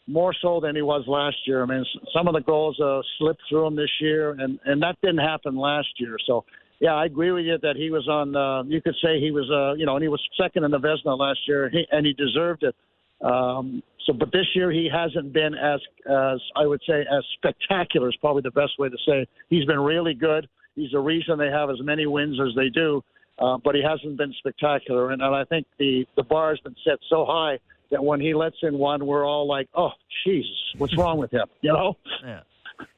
[0.07, 1.63] more so than he was last year.
[1.63, 1.85] I mean,
[2.15, 5.57] some of the goals uh, slipped through him this year, and and that didn't happen
[5.57, 6.17] last year.
[6.27, 6.45] So.
[6.81, 8.35] Yeah, I agree with you that he was on.
[8.35, 10.79] Uh, you could say he was, uh, you know, and he was second in the
[10.79, 12.75] Vezina last year, he, and he deserved it.
[13.21, 18.09] Um, so, but this year he hasn't been as, as I would say, as spectacular
[18.09, 19.23] is probably the best way to say.
[19.23, 19.29] It.
[19.49, 20.49] He's been really good.
[20.75, 23.03] He's the reason they have as many wins as they do.
[23.39, 26.77] Uh, but he hasn't been spectacular, and, and I think the the bar has been
[26.85, 27.59] set so high
[27.91, 29.91] that when he lets in one, we're all like, "Oh,
[30.25, 31.97] Jesus, what's wrong with him?" You know?
[32.25, 32.41] Yeah.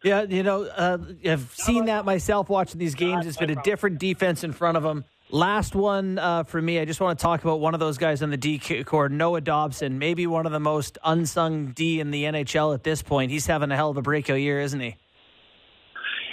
[0.02, 3.26] Yeah, you know, uh, I've seen that myself watching these games.
[3.26, 5.04] It's been a different defense in front of them.
[5.30, 8.22] Last one uh, for me, I just want to talk about one of those guys
[8.22, 12.24] on the D core, Noah Dobson, maybe one of the most unsung D in the
[12.24, 13.32] NHL at this point.
[13.32, 14.96] He's having a hell of a breakout year, isn't he?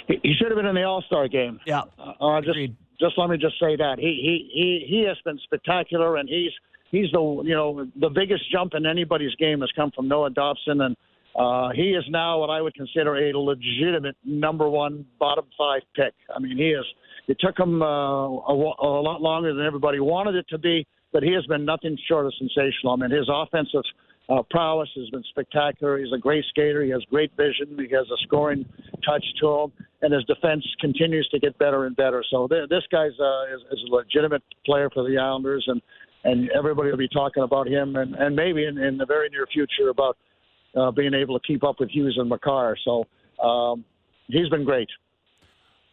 [0.06, 1.58] He, should have been in the All Star game.
[1.66, 1.82] Yeah.
[1.98, 2.58] Uh, just,
[3.00, 6.52] just let me just say that he he he he has been spectacular, and he's
[6.92, 10.80] he's the you know the biggest jump in anybody's game has come from Noah Dobson,
[10.82, 10.96] and
[11.34, 16.14] uh, he is now what I would consider a legitimate number one bottom five pick.
[16.34, 16.84] I mean, he is.
[17.26, 21.22] It took him uh, a, a lot longer than everybody wanted it to be, but
[21.22, 22.92] he has been nothing short of sensational.
[22.92, 23.82] I mean, his offensive
[24.28, 25.98] uh, prowess has been spectacular.
[25.98, 26.82] He's a great skater.
[26.82, 27.76] He has great vision.
[27.78, 28.64] He has a scoring
[29.06, 29.72] touch to him,
[30.02, 32.24] and his defense continues to get better and better.
[32.30, 35.80] So th- this guy's uh, is, is a legitimate player for the Islanders, and
[36.26, 39.46] and everybody will be talking about him, and and maybe in, in the very near
[39.52, 40.16] future about
[40.74, 42.76] uh, being able to keep up with Hughes and Makar.
[42.84, 43.04] So
[43.44, 43.84] um,
[44.28, 44.88] he's been great.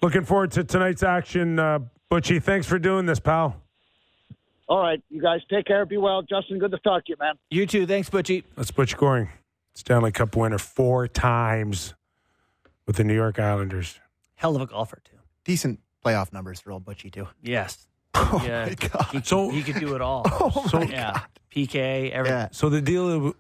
[0.02, 1.80] Looking forward to tonight's action, uh,
[2.12, 2.42] Butchie.
[2.42, 3.56] Thanks for doing this, pal.
[4.68, 5.86] All right, you guys take care.
[5.86, 6.58] Be well, Justin.
[6.58, 7.36] Good to talk to you, man.
[7.50, 7.86] You too.
[7.86, 8.44] Thanks, Butchie.
[8.56, 9.30] That's Butch Goring,
[9.76, 11.94] Stanley Cup winner four times
[12.88, 14.00] with the New York Islanders.
[14.36, 15.18] Hell of a golfer, too.
[15.44, 17.28] Decent playoff numbers for old Butchie too.
[17.42, 17.88] Yes.
[18.14, 18.66] Oh yeah.
[18.66, 19.08] my god.
[19.14, 20.24] He, So- he could do it all.
[20.28, 21.12] Oh my yeah.
[21.14, 21.22] god.
[21.56, 22.38] PK, everything.
[22.38, 22.48] Yeah.
[22.52, 23.36] So the deal, it,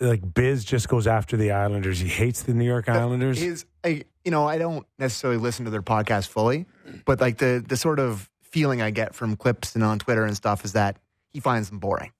[0.00, 1.98] like Biz, just goes after the Islanders.
[1.98, 3.38] He hates the New York Islanders.
[3.40, 6.66] His, I, you know, I don't necessarily listen to their podcast fully,
[7.04, 10.36] but like the the sort of feeling I get from clips and on Twitter and
[10.36, 10.96] stuff is that
[11.32, 12.12] he finds them boring,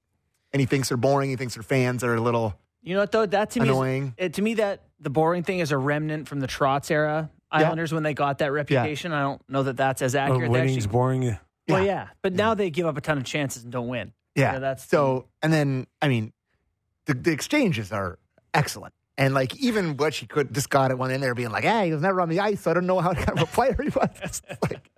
[0.52, 1.30] and he thinks they're boring.
[1.30, 3.26] He thinks their fans are a little You know what though?
[3.26, 4.14] That to me, Annoying.
[4.18, 7.30] Is, uh, to me, that the boring thing is a remnant from the Trotz era
[7.50, 9.12] Islanders when they got that reputation.
[9.12, 10.40] I don't know that that's as Oh, accurate.
[10.42, 11.20] They winning's actually- boring.
[11.68, 11.80] well, Yeah.
[11.84, 14.12] yeah, but now they give up a ton of chances and don't win.
[14.34, 14.54] yeah.
[14.54, 15.26] Yeah, that's so.
[15.42, 16.32] And then I mean,
[17.08, 18.18] the the exchanges are
[18.54, 18.94] excellent.
[19.16, 21.86] And like even what she could just got it one in there being like, hey,
[21.86, 23.76] he was never on the ice, so I don't know how kind of a player
[23.82, 24.08] he was.
[24.22, 24.90] It's like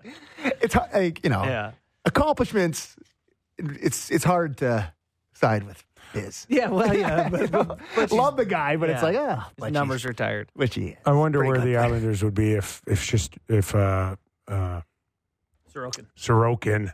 [0.61, 1.73] it's hard- like you know Yeah,
[2.05, 2.97] accomplishments.
[3.57, 4.93] It's it's hard to
[5.33, 5.83] side with
[6.13, 6.47] his.
[6.51, 6.69] yeah.
[6.69, 7.29] Well, yeah.
[7.31, 9.09] But, but, but Love the guy, but it's yeah.
[9.09, 10.51] like ah, his numbers he's- are tired.
[10.55, 10.97] which he is.
[11.07, 11.79] I wonder where the player.
[11.87, 14.17] Islanders would be if if just if uh,
[14.49, 14.83] uh,
[15.75, 16.07] Sorokin.
[16.19, 16.93] Sorokin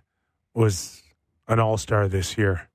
[0.55, 1.03] was
[1.49, 2.69] an All Star this year.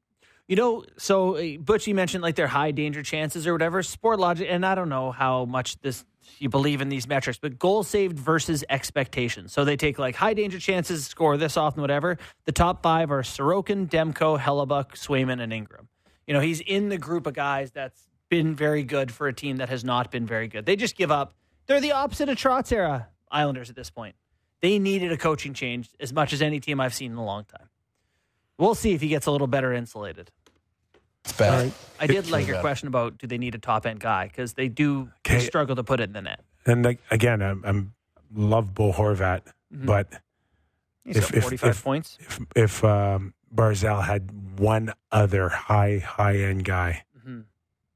[0.52, 3.82] You know, so uh, Butchie mentioned like their high danger chances or whatever.
[3.82, 6.04] Sportlogiq, and I don't know how much this
[6.40, 9.54] you believe in these metrics, but goal saved versus expectations.
[9.54, 12.18] So they take like high danger chances, score this often, whatever.
[12.44, 15.88] The top five are Sorokin, Demko, Hellebuyck, Swayman, and Ingram.
[16.28, 19.56] You know, he's in the group of guys that's been very good for a team
[19.56, 20.66] that has not been very good.
[20.66, 21.34] They just give up.
[21.68, 24.16] They're the opposite of Trotz era Islanders at this point.
[24.60, 27.46] They needed a coaching change as much as any team I've seen in a long
[27.46, 27.70] time.
[28.58, 30.30] We'll see if he gets a little better insulated.
[31.24, 31.72] It's bad.
[32.00, 32.62] I did like your bad.
[32.62, 35.84] question about do they need a top end guy because they do they struggle to
[35.84, 36.42] put it in the net.
[36.66, 37.94] And like, again, I'm, I'm
[38.34, 39.42] love Bo Horvat,
[39.72, 40.08] but
[41.04, 42.18] He's If- got 45 if- points.
[42.22, 47.04] if if um, Barzal had one other high high end guy,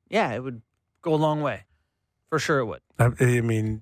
[0.10, 0.62] Yeah, it would
[1.02, 1.66] go a long way.
[2.30, 2.82] For sure it would.
[3.00, 3.82] I, I mean,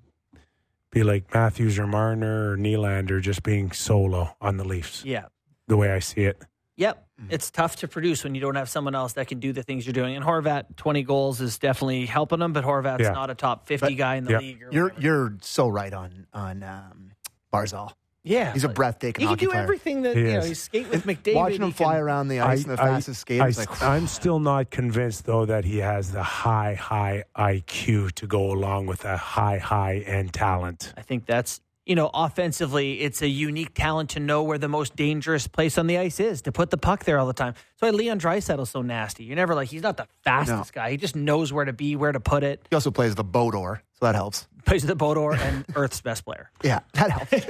[0.90, 5.04] be like Matthews or Marner or Nylander just being solo on the Leafs.
[5.04, 5.26] Yeah.
[5.66, 6.42] The way I see it,
[6.76, 7.06] Yep.
[7.20, 7.32] Mm-hmm.
[7.34, 9.86] It's tough to produce when you don't have someone else that can do the things
[9.86, 10.16] you're doing.
[10.16, 13.12] And Horvat, 20 goals is definitely helping him, but Horvat's Yeah.
[13.12, 14.38] not a top 50 But- guy in the yeah.
[14.38, 14.58] league.
[14.72, 15.00] You're whatever.
[15.00, 17.12] you're so right on on um,
[17.52, 17.92] Barzal.
[18.24, 18.52] yeah.
[18.52, 19.62] He's a but breathtaking He can do player.
[19.62, 20.46] everything that, He you know, is.
[20.48, 21.34] he's skate with McDavid.
[21.36, 24.40] Watching him he fly can- around the ice and the fastest skaters, like am still
[24.40, 29.16] not convinced though that he has the high high IQ to go along with a
[29.16, 30.92] high high end talent.
[30.96, 34.96] I think that's you know offensively, it's a unique talent to know where the most
[34.96, 37.54] dangerous place on the ice is to put the puck there all the time.
[37.54, 39.24] That's why Leon Draisaitl's so nasty.
[39.24, 40.90] You're never like he's not the fastest guy.
[40.90, 42.66] He just knows where to be, where to put it.
[42.70, 44.46] he also plays the Bodor, so that helps.
[44.64, 46.50] Plays the Bodor and Earth's best player.
[46.62, 47.46] Yeah, that helps.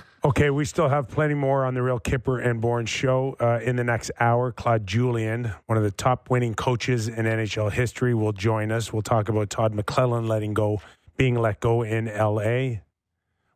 [0.22, 3.76] Okay, we still have plenty more on the Real Kyper and Bourne show uh, in
[3.76, 4.52] the next hour.
[4.52, 8.92] Claude Julien, one of the top winning coaches in NHL history, will join us.
[8.92, 10.82] We'll talk about Todd McLellan letting go,
[11.16, 12.80] being let go in LA.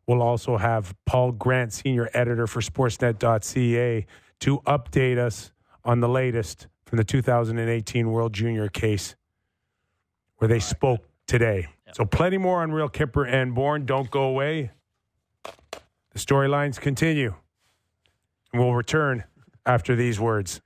[0.07, 4.05] We'll also have Paul Grant, senior editor for Sportsnet.ca,
[4.41, 5.51] to update us
[5.83, 9.15] on the latest from the 2018 World Junior case,
[10.37, 11.67] where they spoke today.
[11.93, 13.85] So, plenty more on Real Kyper and Bourne.
[13.85, 14.71] Don't go away.
[15.43, 17.33] The storylines continue.
[18.51, 19.23] And we'll return
[19.65, 20.61] after these words.